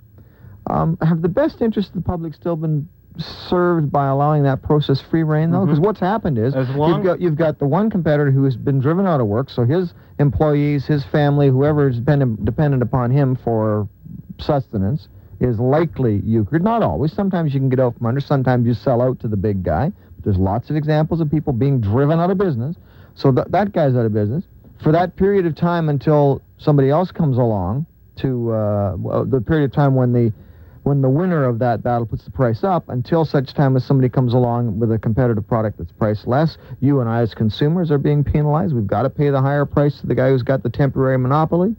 Um, 0.68 0.96
have 1.02 1.22
the 1.22 1.28
best 1.28 1.60
interests 1.60 1.90
of 1.90 1.96
the 2.02 2.06
public 2.06 2.34
still 2.34 2.56
been 2.56 2.88
served 3.18 3.90
by 3.92 4.06
allowing 4.06 4.42
that 4.44 4.62
process 4.62 5.00
free 5.00 5.22
reign, 5.22 5.50
though? 5.50 5.66
Because 5.66 5.78
Mhm. 5.80 5.84
what's 5.86 6.00
happened 6.00 6.38
is 6.38 6.54
you've 6.94 7.04
got 7.04 7.20
you've 7.20 7.36
got 7.36 7.58
the 7.58 7.66
one 7.66 7.90
competitor 7.90 8.30
who 8.30 8.44
has 8.44 8.56
been 8.56 8.78
driven 8.78 9.06
out 9.06 9.20
of 9.20 9.26
work, 9.26 9.50
so 9.50 9.64
his 9.64 9.92
employees, 10.18 10.86
his 10.86 11.04
family, 11.04 11.48
whoever's 11.48 12.00
been 12.00 12.36
dependent 12.44 12.82
upon 12.82 13.10
him 13.10 13.34
for 13.34 13.86
sustenance 14.38 15.08
is 15.40 15.58
likely 15.58 16.20
euchred. 16.22 16.62
Not 16.62 16.82
always. 16.82 17.12
Sometimes 17.12 17.52
you 17.52 17.60
can 17.60 17.68
get 17.68 17.80
out 17.80 17.96
from 17.96 18.06
under. 18.06 18.20
Sometimes 18.20 18.66
you 18.66 18.74
sell 18.74 19.02
out 19.02 19.18
to 19.20 19.28
the 19.28 19.36
big 19.36 19.62
guy. 19.62 19.92
There's 20.22 20.38
lots 20.38 20.70
of 20.70 20.76
examples 20.76 21.20
of 21.20 21.30
people 21.30 21.52
being 21.52 21.80
driven 21.80 22.20
out 22.20 22.30
of 22.30 22.38
business. 22.38 22.76
So 23.14 23.32
th- 23.32 23.48
that 23.50 23.72
guy's 23.72 23.96
out 23.96 24.06
of 24.06 24.12
business 24.14 24.44
for 24.78 24.92
that 24.92 25.16
period 25.16 25.44
of 25.44 25.54
time 25.54 25.88
until 25.88 26.40
somebody 26.58 26.88
else 26.90 27.10
comes 27.10 27.36
along 27.38 27.86
to 28.16 28.52
uh, 28.52 28.96
the 29.24 29.40
period 29.40 29.64
of 29.64 29.72
time 29.72 29.94
when 29.96 30.12
the 30.12 30.32
when 30.84 31.00
the 31.00 31.08
winner 31.08 31.44
of 31.44 31.58
that 31.60 31.82
battle 31.82 32.06
puts 32.06 32.24
the 32.24 32.30
price 32.30 32.64
up 32.64 32.88
until 32.88 33.24
such 33.24 33.54
time 33.54 33.76
as 33.76 33.84
somebody 33.84 34.08
comes 34.08 34.34
along 34.34 34.78
with 34.80 34.90
a 34.90 34.98
competitive 34.98 35.46
product 35.46 35.78
that's 35.78 35.92
priced 35.92 36.26
less. 36.26 36.58
You 36.80 37.00
and 37.00 37.08
I 37.08 37.20
as 37.20 37.34
consumers 37.34 37.90
are 37.90 37.98
being 37.98 38.24
penalized. 38.24 38.74
We've 38.74 38.86
got 38.86 39.02
to 39.02 39.10
pay 39.10 39.30
the 39.30 39.40
higher 39.40 39.64
price 39.64 40.00
to 40.00 40.06
the 40.06 40.14
guy 40.14 40.28
who's 40.30 40.42
got 40.42 40.62
the 40.62 40.70
temporary 40.70 41.18
monopoly. 41.18 41.76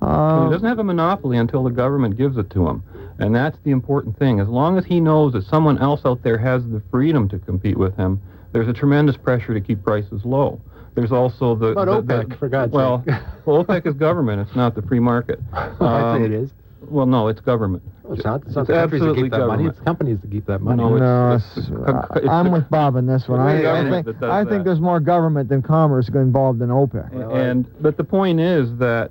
Uh, 0.00 0.46
he 0.46 0.50
doesn't 0.52 0.66
have 0.66 0.78
a 0.78 0.84
monopoly 0.84 1.36
until 1.36 1.62
the 1.62 1.70
government 1.70 2.16
gives 2.16 2.38
it 2.38 2.48
to 2.50 2.66
him. 2.66 2.82
And 3.18 3.34
that's 3.34 3.58
the 3.64 3.70
important 3.70 4.18
thing. 4.18 4.40
As 4.40 4.48
long 4.48 4.78
as 4.78 4.86
he 4.86 4.98
knows 5.00 5.34
that 5.34 5.44
someone 5.44 5.76
else 5.78 6.00
out 6.06 6.22
there 6.22 6.38
has 6.38 6.64
the 6.68 6.80
freedom 6.90 7.28
to 7.28 7.38
compete 7.38 7.76
with 7.76 7.94
him, 7.96 8.20
there's 8.52 8.68
a 8.68 8.72
tremendous 8.72 9.18
pressure 9.18 9.52
to 9.52 9.60
keep 9.60 9.84
prices 9.84 10.24
low. 10.24 10.58
There's 10.94 11.12
also 11.12 11.54
the... 11.54 11.74
But 11.74 11.84
the- 11.84 12.00
the- 12.00 12.24
OPEC, 12.24 12.38
for 12.38 12.48
God's 12.48 12.72
well, 12.72 13.04
sake. 13.04 13.14
well, 13.44 13.62
OPEC 13.62 13.86
is 13.86 13.92
government. 13.94 14.40
It's 14.40 14.56
not 14.56 14.74
the 14.74 14.80
free 14.82 14.98
market. 15.00 15.38
I'd 15.52 15.76
say 15.78 15.84
Um, 15.84 16.24
it 16.24 16.32
is. 16.32 16.50
Well, 16.88 17.06
no, 17.06 17.28
it's 17.28 17.40
government. 17.40 17.82
Well, 18.02 18.14
it's 18.14 18.24
not. 18.24 18.42
It's 18.46 18.54
not 18.54 18.62
It's 18.62 18.68
the 18.68 18.74
countries 18.74 19.02
that 19.02 19.14
keep 19.14 19.30
that 19.32 19.46
money. 19.46 19.66
It's 19.66 19.80
companies 19.80 20.18
that 20.20 20.30
keep 20.30 20.46
that 20.46 20.60
money. 20.60 20.82
No, 20.82 20.96
it's- 20.96 21.00
no, 21.00 21.34
it's- 21.34 21.58
it's- 21.58 21.88
it's- 21.88 22.16
it's 22.16 22.28
I'm 22.28 22.50
with 22.50 22.68
Bob 22.70 22.96
on 22.96 23.06
this 23.06 23.28
one. 23.28 23.40
It's 23.40 23.58
I, 23.58 23.62
the 23.62 23.70
I 23.70 23.90
think 23.90 24.20
that 24.20 24.30
I 24.30 24.44
think 24.44 24.64
there's 24.64 24.80
more 24.80 25.00
government 25.00 25.48
than 25.48 25.62
commerce 25.62 26.08
involved 26.08 26.62
in 26.62 26.70
OPEC. 26.70 27.12
Well, 27.12 27.34
I- 27.34 27.38
and 27.40 27.66
but 27.82 27.96
the 27.96 28.04
point 28.04 28.40
is 28.40 28.74
that 28.78 29.10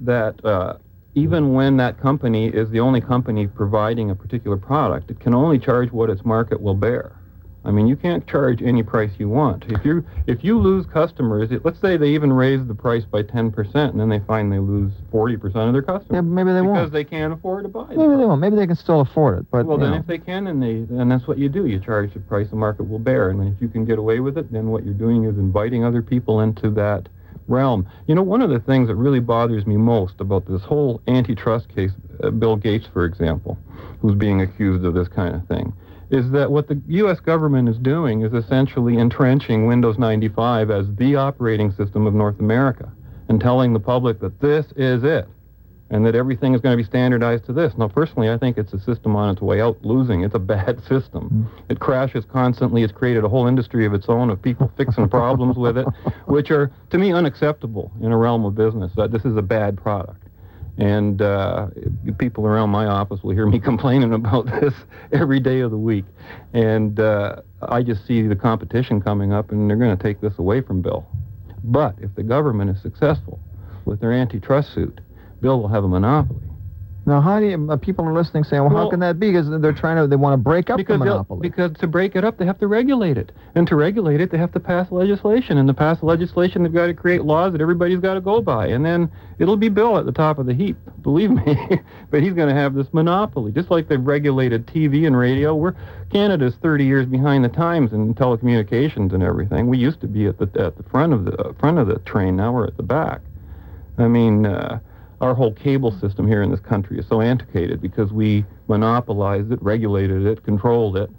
that 0.00 0.44
uh, 0.44 0.74
even 1.14 1.54
when 1.54 1.76
that 1.76 1.98
company 2.00 2.48
is 2.48 2.68
the 2.70 2.80
only 2.80 3.00
company 3.00 3.46
providing 3.46 4.10
a 4.10 4.14
particular 4.14 4.56
product, 4.56 5.10
it 5.10 5.20
can 5.20 5.34
only 5.34 5.58
charge 5.58 5.92
what 5.92 6.10
its 6.10 6.24
market 6.24 6.60
will 6.60 6.74
bear. 6.74 7.12
I 7.66 7.70
mean, 7.70 7.86
you 7.86 7.96
can't 7.96 8.26
charge 8.26 8.62
any 8.62 8.82
price 8.82 9.10
you 9.18 9.28
want. 9.28 9.64
If 9.68 9.84
you 9.84 10.04
if 10.26 10.44
you 10.44 10.58
lose 10.58 10.84
customers, 10.86 11.50
it, 11.50 11.64
let's 11.64 11.80
say 11.80 11.96
they 11.96 12.08
even 12.08 12.32
raise 12.32 12.66
the 12.66 12.74
price 12.74 13.04
by 13.04 13.22
10%, 13.22 13.74
and 13.74 13.98
then 13.98 14.08
they 14.10 14.18
find 14.20 14.52
they 14.52 14.58
lose 14.58 14.92
40% 15.12 15.42
of 15.66 15.72
their 15.72 15.82
customers. 15.82 16.06
Yeah, 16.10 16.20
maybe 16.20 16.52
they 16.52 16.60
because 16.60 16.66
won't. 16.66 16.76
Because 16.76 16.92
they 16.92 17.04
can't 17.04 17.32
afford 17.32 17.64
to 17.64 17.68
buy. 17.68 17.86
the 17.86 17.96
Maybe 17.96 18.16
they 18.16 18.26
won't. 18.26 18.40
Maybe 18.40 18.56
they 18.56 18.66
can 18.66 18.76
still 18.76 19.00
afford 19.00 19.38
it. 19.38 19.46
But 19.50 19.64
Well, 19.66 19.78
then 19.78 19.92
know. 19.92 19.96
if 19.96 20.06
they 20.06 20.18
can, 20.18 20.46
and 20.46 20.62
they, 20.62 20.84
and 20.94 21.10
that's 21.10 21.26
what 21.26 21.38
you 21.38 21.48
do. 21.48 21.66
You 21.66 21.80
charge 21.80 22.12
the 22.12 22.20
price 22.20 22.50
the 22.50 22.56
market 22.56 22.88
will 22.88 22.98
bear, 22.98 23.30
and 23.30 23.40
then 23.40 23.48
if 23.48 23.62
you 23.62 23.68
can 23.68 23.84
get 23.86 23.98
away 23.98 24.20
with 24.20 24.36
it, 24.36 24.52
then 24.52 24.68
what 24.68 24.84
you're 24.84 24.92
doing 24.94 25.24
is 25.24 25.38
inviting 25.38 25.84
other 25.84 26.02
people 26.02 26.40
into 26.40 26.68
that 26.70 27.08
realm. 27.48 27.86
You 28.06 28.14
know, 28.14 28.22
one 28.22 28.42
of 28.42 28.50
the 28.50 28.60
things 28.60 28.88
that 28.88 28.94
really 28.96 29.20
bothers 29.20 29.66
me 29.66 29.76
most 29.76 30.20
about 30.20 30.46
this 30.46 30.62
whole 30.62 31.00
antitrust 31.08 31.74
case, 31.74 31.92
uh, 32.22 32.30
Bill 32.30 32.56
Gates, 32.56 32.86
for 32.92 33.04
example, 33.04 33.58
who's 34.00 34.14
being 34.14 34.40
accused 34.40 34.84
of 34.84 34.94
this 34.94 35.08
kind 35.08 35.34
of 35.34 35.46
thing, 35.48 35.72
is 36.14 36.30
that 36.30 36.50
what 36.50 36.68
the 36.68 36.80
U.S. 36.86 37.18
government 37.18 37.68
is 37.68 37.76
doing 37.78 38.22
is 38.22 38.32
essentially 38.32 38.96
entrenching 38.98 39.66
Windows 39.66 39.98
95 39.98 40.70
as 40.70 40.86
the 40.94 41.16
operating 41.16 41.72
system 41.72 42.06
of 42.06 42.14
North 42.14 42.38
America 42.38 42.90
and 43.28 43.40
telling 43.40 43.72
the 43.72 43.80
public 43.80 44.20
that 44.20 44.40
this 44.40 44.66
is 44.76 45.02
it 45.02 45.26
and 45.90 46.06
that 46.06 46.14
everything 46.14 46.54
is 46.54 46.60
going 46.60 46.72
to 46.72 46.82
be 46.82 46.86
standardized 46.86 47.44
to 47.46 47.52
this. 47.52 47.74
Now, 47.76 47.88
personally, 47.88 48.30
I 48.30 48.38
think 48.38 48.56
it's 48.56 48.72
a 48.72 48.80
system 48.80 49.16
on 49.16 49.30
its 49.30 49.42
way 49.42 49.60
out 49.60 49.76
losing. 49.84 50.22
It's 50.22 50.34
a 50.34 50.38
bad 50.38 50.80
system. 50.88 51.24
Mm-hmm. 51.24 51.72
It 51.72 51.80
crashes 51.80 52.24
constantly. 52.24 52.82
It's 52.82 52.92
created 52.92 53.24
a 53.24 53.28
whole 53.28 53.46
industry 53.46 53.84
of 53.84 53.92
its 53.92 54.08
own 54.08 54.30
of 54.30 54.40
people 54.40 54.72
fixing 54.76 55.08
problems 55.08 55.56
with 55.56 55.76
it, 55.76 55.86
which 56.26 56.50
are, 56.50 56.70
to 56.90 56.98
me, 56.98 57.12
unacceptable 57.12 57.92
in 58.00 58.12
a 58.12 58.16
realm 58.16 58.44
of 58.44 58.54
business. 58.54 58.92
That 58.96 59.10
this 59.10 59.24
is 59.24 59.36
a 59.36 59.42
bad 59.42 59.76
product. 59.76 60.22
And 60.76 61.22
uh, 61.22 61.68
people 62.18 62.46
around 62.46 62.70
my 62.70 62.86
office 62.86 63.22
will 63.22 63.32
hear 63.32 63.46
me 63.46 63.58
complaining 63.70 64.12
about 64.12 64.46
this 64.46 64.74
every 65.12 65.40
day 65.40 65.60
of 65.60 65.70
the 65.70 65.76
week. 65.76 66.04
And 66.52 66.98
uh, 66.98 67.42
I 67.62 67.82
just 67.82 68.06
see 68.06 68.22
the 68.22 68.36
competition 68.36 69.00
coming 69.00 69.32
up, 69.32 69.50
and 69.52 69.68
they're 69.68 69.76
going 69.76 69.96
to 69.96 70.02
take 70.02 70.20
this 70.20 70.34
away 70.38 70.60
from 70.60 70.82
Bill. 70.82 71.06
But 71.62 71.94
if 72.00 72.14
the 72.14 72.22
government 72.22 72.70
is 72.70 72.82
successful 72.82 73.38
with 73.84 74.00
their 74.00 74.12
antitrust 74.12 74.74
suit, 74.74 75.00
Bill 75.40 75.60
will 75.60 75.68
have 75.68 75.84
a 75.84 75.88
monopoly. 75.88 76.42
Now, 77.06 77.20
how 77.20 77.38
do 77.38 77.46
you, 77.46 77.70
uh, 77.70 77.76
people 77.76 78.06
are 78.06 78.14
listening 78.14 78.44
saying, 78.44 78.62
well, 78.62 78.74
how 78.74 78.88
can 78.88 79.00
that 79.00 79.20
be? 79.20 79.30
Because 79.30 79.50
they're 79.60 79.74
trying 79.74 79.96
to, 79.96 80.06
they 80.06 80.16
want 80.16 80.32
to 80.32 80.38
break 80.38 80.70
up 80.70 80.78
the 80.78 80.96
monopoly. 80.96 81.46
because 81.46 81.72
to 81.78 81.86
break 81.86 82.16
it 82.16 82.24
up, 82.24 82.38
they 82.38 82.46
have 82.46 82.58
to 82.60 82.66
regulate 82.66 83.18
it, 83.18 83.30
and 83.54 83.66
to 83.66 83.76
regulate 83.76 84.22
it, 84.22 84.30
they 84.30 84.38
have 84.38 84.52
to 84.52 84.60
pass 84.60 84.90
legislation, 84.90 85.58
and 85.58 85.68
to 85.68 85.74
pass 85.74 86.02
legislation, 86.02 86.62
they've 86.62 86.72
got 86.72 86.86
to 86.86 86.94
create 86.94 87.22
laws 87.22 87.52
that 87.52 87.60
everybody's 87.60 88.00
got 88.00 88.14
to 88.14 88.22
go 88.22 88.40
by, 88.40 88.66
and 88.68 88.86
then 88.86 89.10
it'll 89.38 89.58
be 89.58 89.68
Bill 89.68 89.98
at 89.98 90.06
the 90.06 90.12
top 90.12 90.38
of 90.38 90.46
the 90.46 90.54
heap, 90.54 90.78
believe 91.02 91.30
me. 91.30 91.58
but 92.10 92.22
he's 92.22 92.32
going 92.32 92.48
to 92.48 92.54
have 92.54 92.74
this 92.74 92.86
monopoly, 92.92 93.52
just 93.52 93.70
like 93.70 93.88
they've 93.88 94.00
regulated 94.00 94.66
TV 94.66 95.06
and 95.06 95.16
radio. 95.16 95.54
We're 95.54 95.74
Canada's 96.10 96.54
30 96.62 96.84
years 96.86 97.06
behind 97.06 97.44
the 97.44 97.50
times 97.50 97.92
in 97.92 98.14
telecommunications 98.14 99.12
and 99.12 99.22
everything. 99.22 99.66
We 99.66 99.76
used 99.76 100.00
to 100.00 100.06
be 100.06 100.26
at 100.26 100.38
the 100.38 100.48
at 100.58 100.76
the 100.76 100.82
front 100.84 101.12
of 101.12 101.26
the 101.26 101.36
uh, 101.36 101.52
front 101.54 101.78
of 101.78 101.86
the 101.86 101.98
train. 102.00 102.36
Now 102.36 102.52
we're 102.52 102.66
at 102.66 102.76
the 102.76 102.82
back. 102.82 103.20
I 103.98 104.08
mean, 104.08 104.46
uh, 104.46 104.80
our 105.20 105.34
whole 105.34 105.52
cable 105.52 105.92
system 106.00 106.26
here 106.26 106.42
in 106.42 106.50
this 106.50 106.60
country 106.60 106.98
is 106.98 107.06
so 107.08 107.20
antiquated 107.20 107.80
because 107.80 108.12
we 108.12 108.44
monopolized 108.68 109.52
it, 109.52 109.62
regulated 109.62 110.26
it, 110.26 110.42
controlled 110.42 110.96
it, 110.96 111.10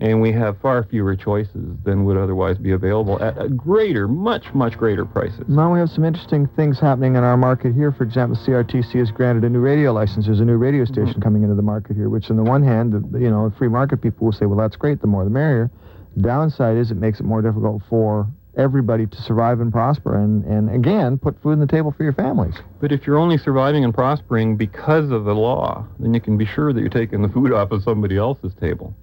and 0.00 0.20
we 0.20 0.32
have 0.32 0.58
far 0.60 0.82
fewer 0.82 1.14
choices 1.14 1.76
than 1.84 2.04
would 2.04 2.16
otherwise 2.16 2.58
be 2.58 2.72
available 2.72 3.22
at 3.22 3.40
a 3.40 3.48
greater, 3.48 4.08
much, 4.08 4.52
much 4.52 4.76
greater 4.76 5.04
prices. 5.04 5.44
Now 5.46 5.72
we 5.72 5.78
have 5.78 5.90
some 5.90 6.04
interesting 6.04 6.48
things 6.56 6.80
happening 6.80 7.14
in 7.14 7.22
our 7.22 7.36
market 7.36 7.72
here. 7.72 7.92
For 7.92 8.02
example, 8.02 8.36
CRTC 8.36 8.98
has 8.98 9.12
granted 9.12 9.44
a 9.44 9.48
new 9.48 9.60
radio 9.60 9.92
license. 9.92 10.26
There's 10.26 10.40
a 10.40 10.44
new 10.44 10.56
radio 10.56 10.82
Mm-hmm. 10.84 10.92
station 11.06 11.20
coming 11.20 11.42
into 11.44 11.54
the 11.54 11.62
market 11.62 11.94
here, 11.94 12.08
which 12.08 12.30
on 12.30 12.36
the 12.36 12.42
one 12.42 12.64
hand, 12.64 12.94
you 13.12 13.30
know, 13.30 13.52
free 13.56 13.68
market 13.68 13.98
people 14.02 14.24
will 14.24 14.32
say, 14.32 14.46
well, 14.46 14.58
that's 14.58 14.74
great, 14.74 15.00
the 15.00 15.06
more 15.06 15.22
the 15.22 15.30
merrier. 15.30 15.70
The 16.16 16.22
downside 16.22 16.76
is 16.78 16.90
it 16.90 16.96
makes 16.96 17.20
it 17.20 17.24
more 17.24 17.40
difficult 17.40 17.82
for 17.88 18.26
everybody 18.56 19.06
to 19.06 19.22
survive 19.22 19.60
and 19.60 19.72
prosper 19.72 20.14
and, 20.16 20.44
and 20.44 20.70
again, 20.70 21.18
put 21.18 21.40
food 21.42 21.52
on 21.52 21.60
the 21.60 21.66
table 21.66 21.92
for 21.96 22.02
your 22.02 22.12
families. 22.12 22.54
But 22.80 22.92
if 22.92 23.06
you're 23.06 23.16
only 23.18 23.38
surviving 23.38 23.84
and 23.84 23.94
prospering 23.94 24.56
because 24.56 25.10
of 25.10 25.24
the 25.24 25.34
law, 25.34 25.86
then 25.98 26.12
you 26.12 26.20
can 26.20 26.36
be 26.36 26.44
sure 26.44 26.72
that 26.72 26.80
you're 26.80 26.90
taking 26.90 27.22
the 27.22 27.28
food 27.28 27.52
off 27.54 27.70
of 27.70 27.82
somebody 27.82 28.16
else's 28.16 28.52
table. 28.60 28.94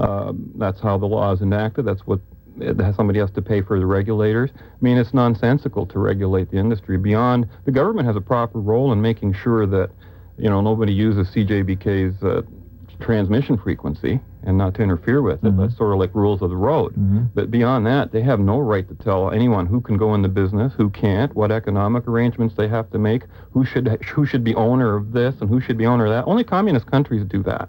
Um, 0.00 0.50
that's 0.56 0.80
how 0.80 0.98
the 0.98 1.06
law 1.06 1.32
is 1.32 1.40
enacted. 1.40 1.84
That's 1.84 2.06
what 2.06 2.20
somebody 2.96 3.18
has 3.18 3.30
to 3.32 3.42
pay 3.42 3.62
for 3.62 3.78
the 3.78 3.86
regulators. 3.86 4.50
I 4.56 4.60
mean, 4.80 4.96
it's 4.96 5.14
nonsensical 5.14 5.86
to 5.86 5.98
regulate 5.98 6.50
the 6.50 6.56
industry 6.56 6.96
beyond 6.96 7.48
the 7.64 7.70
government 7.70 8.06
has 8.06 8.16
a 8.16 8.20
proper 8.20 8.60
role 8.60 8.92
in 8.92 9.00
making 9.00 9.34
sure 9.34 9.66
that 9.66 9.90
you 10.36 10.48
know 10.48 10.60
nobody 10.60 10.92
uses 10.92 11.28
CJBK's 11.28 12.22
uh, 12.22 12.42
transmission 13.00 13.56
frequency 13.56 14.20
and 14.44 14.56
not 14.56 14.74
to 14.74 14.82
interfere 14.82 15.20
with 15.22 15.44
it. 15.44 15.52
Mhm. 15.54 15.58
That's 15.58 15.76
sort 15.76 15.92
of 15.92 15.98
like 15.98 16.14
rules 16.14 16.40
of 16.42 16.50
the 16.50 16.56
road. 16.56 16.94
Mhm. 16.94 17.28
But 17.34 17.50
beyond 17.50 17.86
that, 17.86 18.12
they 18.12 18.22
have 18.22 18.40
no 18.40 18.58
right 18.60 18.86
to 18.88 18.94
tell 18.94 19.30
anyone 19.30 19.66
who 19.66 19.80
can 19.80 19.96
go 19.96 20.14
in 20.14 20.22
the 20.22 20.28
business, 20.28 20.72
who 20.74 20.88
can't, 20.90 21.34
what 21.34 21.50
economic 21.50 22.06
arrangements 22.08 22.54
they 22.54 22.68
have 22.68 22.90
to 22.90 22.98
make, 22.98 23.24
who 23.52 23.64
should 23.64 23.88
who 24.14 24.24
should 24.24 24.44
be 24.44 24.54
owner 24.54 24.96
of 24.96 25.12
this 25.12 25.40
and 25.40 25.48
who 25.50 25.60
should 25.60 25.76
be 25.76 25.86
owner 25.86 26.04
of 26.06 26.10
that. 26.12 26.24
Only 26.26 26.44
communist 26.44 26.86
countries 26.86 27.24
do 27.24 27.42
that. 27.42 27.68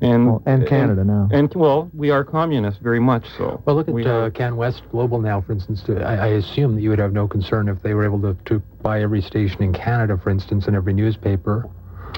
And 0.00 0.26
Well, 0.26 0.42
and 0.44 0.66
Canada 0.66 1.04
now. 1.04 1.28
And 1.30 1.54
well, 1.54 1.88
we 1.94 2.10
are 2.10 2.24
communists 2.24 2.80
very 2.82 2.98
much 3.00 3.30
so. 3.38 3.60
Well, 3.64 3.76
look 3.76 3.88
at 3.88 3.94
We 3.94 4.04
uh, 4.04 4.24
have- 4.24 4.32
CanWest 4.34 4.82
Global 4.90 5.20
now, 5.20 5.40
for 5.40 5.52
instance. 5.52 5.84
I, 5.88 5.92
I 6.16 6.26
assume 6.26 6.74
that 6.74 6.82
you 6.82 6.90
would 6.90 6.98
have 6.98 7.12
no 7.12 7.28
concern 7.28 7.68
if 7.68 7.80
they 7.82 7.94
were 7.94 8.04
able 8.04 8.20
to, 8.22 8.36
to 8.46 8.60
buy 8.82 9.00
every 9.02 9.22
station 9.22 9.62
in 9.62 9.72
Canada, 9.72 10.18
for 10.18 10.30
instance, 10.30 10.66
and 10.66 10.74
every 10.76 10.92
newspaper. 10.92 11.66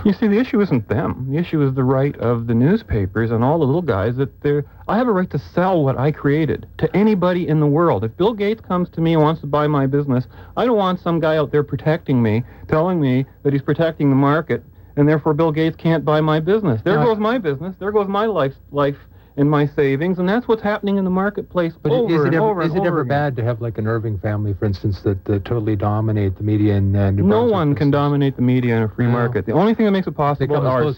You 0.04 0.12
see, 0.12 0.28
the 0.28 0.38
issue 0.38 0.60
isn't 0.60 0.88
them. 0.88 1.26
The 1.30 1.36
issue 1.38 1.62
is 1.66 1.74
the 1.74 1.82
right 1.82 2.16
of 2.18 2.46
the 2.46 2.54
newspapers 2.54 3.30
and 3.32 3.42
all 3.42 3.58
the 3.58 3.64
little 3.64 3.82
guys 3.82 4.16
that 4.16 4.40
they're. 4.40 4.64
I 4.86 4.98
have 4.98 5.08
a 5.08 5.12
right 5.12 5.28
to 5.30 5.38
sell 5.38 5.82
what 5.82 5.98
I 5.98 6.12
created 6.12 6.68
to 6.78 6.96
anybody 6.96 7.48
in 7.48 7.58
the 7.58 7.66
world. 7.66 8.04
If 8.04 8.16
Bill 8.16 8.32
Gates 8.32 8.60
comes 8.60 8.88
to 8.90 9.00
me 9.00 9.14
and 9.14 9.22
wants 9.22 9.40
to 9.40 9.48
buy 9.48 9.66
my 9.66 9.86
business, 9.86 10.26
I 10.56 10.64
don't 10.64 10.76
want 10.76 11.00
some 11.00 11.18
guy 11.18 11.36
out 11.36 11.50
there 11.50 11.64
protecting 11.64 12.22
me, 12.22 12.44
telling 12.68 13.00
me 13.00 13.26
that 13.42 13.52
he's 13.52 13.62
protecting 13.62 14.10
the 14.10 14.16
market, 14.16 14.62
and 14.96 15.08
therefore 15.08 15.34
Bill 15.34 15.50
Gates 15.50 15.76
can't 15.76 16.04
buy 16.04 16.20
my 16.20 16.38
business. 16.38 16.82
There 16.82 16.96
Now- 16.96 17.06
goes 17.06 17.18
my 17.18 17.38
business. 17.38 17.74
There 17.80 17.90
goes 17.90 18.06
my 18.06 18.26
life, 18.26 18.54
life 18.70 18.98
and 19.38 19.50
my 19.50 19.66
savings, 19.66 20.18
and 20.18 20.28
that's 20.28 20.48
what's 20.48 20.62
happening 20.62 20.96
in 20.96 21.04
the 21.04 21.10
marketplace 21.10 21.74
But 21.82 21.92
over 21.92 22.14
is 22.14 22.20
it 22.22 22.26
and 22.26 22.34
ever, 22.36 22.46
over 22.46 22.62
is 22.62 22.74
it 22.74 22.84
ever 22.84 23.00
again. 23.02 23.08
bad 23.08 23.36
to 23.36 23.44
have 23.44 23.60
like 23.60 23.76
an 23.78 23.86
Irving 23.86 24.18
family, 24.18 24.54
for 24.54 24.64
instance, 24.64 25.02
that, 25.02 25.24
that 25.26 25.44
totally 25.44 25.76
dominate 25.76 26.36
the 26.36 26.42
media 26.42 26.74
in 26.74 26.96
uh, 26.96 27.10
New 27.10 27.22
No 27.22 27.28
Brunswick, 27.40 27.52
one 27.52 27.66
can 27.68 27.72
instance? 27.88 27.92
dominate 27.92 28.36
the 28.36 28.42
media 28.42 28.76
in 28.76 28.82
a 28.84 28.88
free 28.88 29.06
No. 29.06 29.12
market. 29.12 29.44
The 29.46 29.52
only 29.52 29.74
thing 29.74 29.84
that 29.86 29.92
makes 29.92 30.06
it 30.06 30.12
possible 30.16 30.56
are 30.56 30.82
possible. 30.84 30.94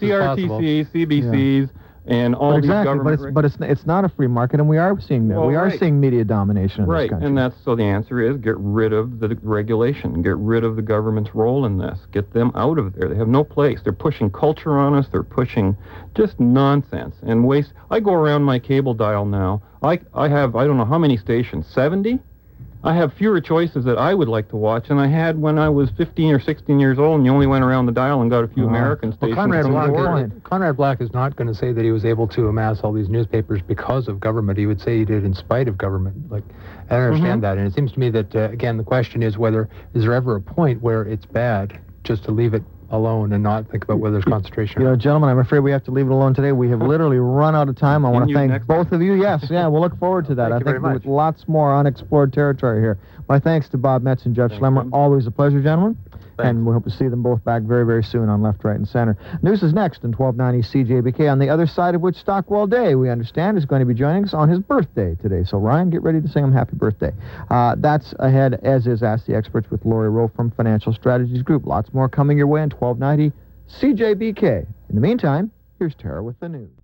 CRTC, 0.59 0.87
CBCs, 0.91 1.69
and 2.09 2.33
all 2.33 2.53
But 2.53 2.61
these 2.63 2.71
exactly, 2.71 2.99
but 3.03 3.13
it's 3.13 3.25
but 3.33 3.45
it's 3.45 3.57
it's 3.61 3.85
not 3.85 4.03
a 4.03 4.09
free 4.09 4.27
market, 4.27 4.59
and 4.59 4.67
we 4.67 4.79
are 4.79 4.99
seeing 4.99 5.27
that. 5.27 5.37
Well, 5.37 5.47
we 5.47 5.55
are 5.55 5.65
right. 5.65 5.79
seeing 5.79 5.99
media 5.99 6.25
domination 6.25 6.83
in 6.83 6.89
right, 6.89 7.03
this 7.03 7.09
country. 7.11 7.27
and 7.27 7.37
that's 7.37 7.55
so 7.63 7.75
the 7.75 7.83
answer 7.83 8.19
is 8.19 8.37
get 8.37 8.57
rid 8.57 8.93
of 8.93 9.19
the 9.19 9.37
regulation, 9.43 10.21
get 10.23 10.35
rid 10.37 10.63
of 10.63 10.75
the 10.75 10.81
government's 10.81 11.35
role 11.35 11.65
in 11.65 11.77
this, 11.77 11.99
get 12.11 12.33
them 12.33 12.51
out 12.55 12.79
of 12.79 12.93
there. 12.93 13.09
They 13.09 13.15
have 13.15 13.27
no 13.27 13.43
place. 13.43 13.79
They're 13.83 13.93
pushing 13.93 14.31
culture 14.31 14.75
on 14.77 14.95
us. 14.95 15.07
They're 15.11 15.21
pushing 15.21 15.77
just 16.15 16.39
nonsense 16.39 17.15
and 17.21 17.45
waste. 17.45 17.73
I 17.91 17.99
go 17.99 18.13
around 18.13 18.43
my 18.43 18.57
cable 18.57 18.95
dial 18.95 19.25
now. 19.25 19.61
I 19.83 19.99
I 20.15 20.29
have 20.29 20.55
I 20.55 20.65
don't 20.65 20.77
know 20.77 20.85
how 20.85 20.97
many 20.97 21.15
stations, 21.15 21.67
seventy. 21.67 22.19
I 22.81 22.93
have 22.95 23.13
fewer 23.13 23.41
choices 23.41 23.83
that 23.85 23.97
I 23.97 24.13
would 24.13 24.29
like 24.29 24.47
to 24.49 24.55
watch 24.55 24.87
than 24.87 24.97
I 24.97 25.07
had 25.07 25.39
when 25.41 25.59
I 25.59 25.67
was 25.67 25.89
15 25.97 26.33
or 26.33 26.39
16 26.39 26.79
years 26.79 26.97
old, 26.97 27.17
and 27.17 27.25
you 27.25 27.31
only 27.33 27.45
went 27.45 27.65
around 27.65 27.87
the 27.87 27.91
dial 27.91 28.21
and 28.21 28.31
got 28.31 28.45
a 28.45 28.47
few 28.47 28.63
Wow. 28.63 28.69
American 28.69 29.09
Well, 29.09 29.17
stations. 29.17 29.35
Conrad 29.35 29.65
Black, 29.67 29.89
is, 30.31 30.31
Conrad 30.43 30.77
Black 30.77 31.01
is 31.01 31.13
not 31.13 31.35
going 31.35 31.49
to 31.49 31.53
say 31.53 31.73
that 31.73 31.83
he 31.83 31.91
was 31.91 32.05
able 32.05 32.25
to 32.29 32.47
amass 32.47 32.79
all 32.79 32.93
these 32.93 33.09
newspapers 33.09 33.61
because 33.61 34.07
of 34.07 34.21
government. 34.21 34.57
He 34.57 34.65
would 34.65 34.79
say 34.79 34.97
he 34.97 35.03
did 35.03 35.25
in 35.25 35.33
spite 35.33 35.67
of 35.67 35.77
government. 35.77 36.31
Like, 36.31 36.43
I 36.89 36.95
don't 36.95 37.07
understand 37.07 37.39
Mhm. 37.39 37.41
that. 37.41 37.57
And 37.57 37.67
it 37.67 37.73
seems 37.73 37.91
to 37.91 37.99
me 37.99 38.09
that, 38.11 38.33
uh, 38.33 38.47
again, 38.51 38.77
the 38.77 38.83
question 38.83 39.23
is 39.23 39.37
whether, 39.37 39.67
is 39.93 40.03
there 40.03 40.13
ever 40.13 40.35
a 40.37 40.41
point 40.41 40.81
where 40.81 41.01
it's 41.03 41.25
bad 41.25 41.77
just 42.05 42.23
to 42.25 42.31
leave 42.31 42.53
it 42.53 42.63
alone 42.91 43.33
and 43.33 43.43
not 43.43 43.69
think 43.69 43.83
about 43.83 43.99
whether 43.99 44.13
there's 44.13 44.25
concentration? 44.25 44.81
You 44.81 44.87
know, 44.87 44.95
gentlemen, 44.95 45.29
I'm 45.29 45.39
afraid 45.39 45.59
we 45.59 45.71
have 45.71 45.83
to 45.85 45.91
leave 45.91 46.07
it 46.07 46.11
alone 46.11 46.33
today. 46.33 46.51
We 46.51 46.69
have 46.69 46.81
literally 46.93 47.19
run 47.19 47.55
out 47.55 47.69
of 47.69 47.75
time. 47.75 48.05
I 48.05 48.09
want 48.09 48.29
to 48.29 48.33
thank 48.33 48.65
both 48.65 48.91
of 48.91 49.01
you. 49.01 49.13
Yes, 49.13 49.45
yeah, 49.49 49.67
we'll 49.67 49.81
look 49.81 49.97
forward 49.99 50.25
to 50.27 50.35
that. 50.39 50.51
I 50.51 50.59
think 50.59 50.81
with 50.81 51.05
lots 51.05 51.47
more 51.47 51.75
unexplored 51.75 52.33
territory 52.33 52.81
here. 52.81 52.97
My 53.27 53.39
thanks 53.39 53.69
to 53.69 53.77
Bob 53.77 54.01
Metz 54.01 54.25
and 54.25 54.35
Jeff 54.35 54.49
Thank 54.49 54.61
Schlemmer. 54.61 54.85
you. 54.85 54.91
Always 54.91 55.27
a 55.27 55.31
pleasure, 55.31 55.61
gentlemen. 55.61 55.97
Thanks. 56.39 56.49
And 56.49 56.65
we 56.65 56.71
hope 56.71 56.85
to 56.85 56.89
see 56.89 57.09
them 57.09 57.21
both 57.21 57.43
back 57.43 57.63
very, 57.63 57.85
very 57.85 58.03
soon 58.03 58.29
on 58.29 58.41
Left, 58.41 58.63
Right, 58.63 58.77
and 58.77 58.87
Center. 58.87 59.17
News 59.41 59.61
is 59.61 59.73
next 59.73 60.03
in 60.03 60.13
1290 60.13 60.85
CJBK, 60.85 61.29
on 61.29 61.37
the 61.37 61.49
other 61.49 61.67
side 61.67 61.95
of 61.95 62.01
which 62.01 62.15
Stockwell 62.15 62.65
Day, 62.65 62.95
we 62.95 63.09
understand, 63.09 63.57
is 63.57 63.65
going 63.65 63.81
to 63.81 63.85
be 63.85 63.93
joining 63.93 64.23
us 64.23 64.33
on 64.33 64.47
his 64.47 64.59
birthday 64.59 65.15
today. 65.15 65.43
So, 65.43 65.57
Ryan, 65.57 65.89
get 65.89 66.01
ready 66.01 66.21
to 66.21 66.27
sing 66.29 66.45
him 66.45 66.53
happy 66.53 66.77
birthday. 66.77 67.11
Uh, 67.49 67.75
that's 67.77 68.13
ahead, 68.19 68.59
as 68.63 68.87
is 68.87 69.03
Ask 69.03 69.25
the 69.25 69.35
Experts 69.35 69.69
with 69.69 69.83
Lori 69.83 70.09
Rowe 70.09 70.29
from 70.29 70.51
Financial 70.51 70.93
Strategies 70.93 71.41
Group. 71.41 71.65
Lots 71.65 71.93
more 71.93 72.07
coming 72.07 72.37
your 72.37 72.47
way 72.47 72.63
in 72.63 72.69
1290 72.69 73.35
CJBK. 73.69 74.65
In 74.89 74.95
the 74.95 75.01
meantime, 75.01 75.51
here's 75.77 75.95
Tara 75.95 76.23
with 76.23 76.39
the 76.39 76.47
news. 76.47 76.79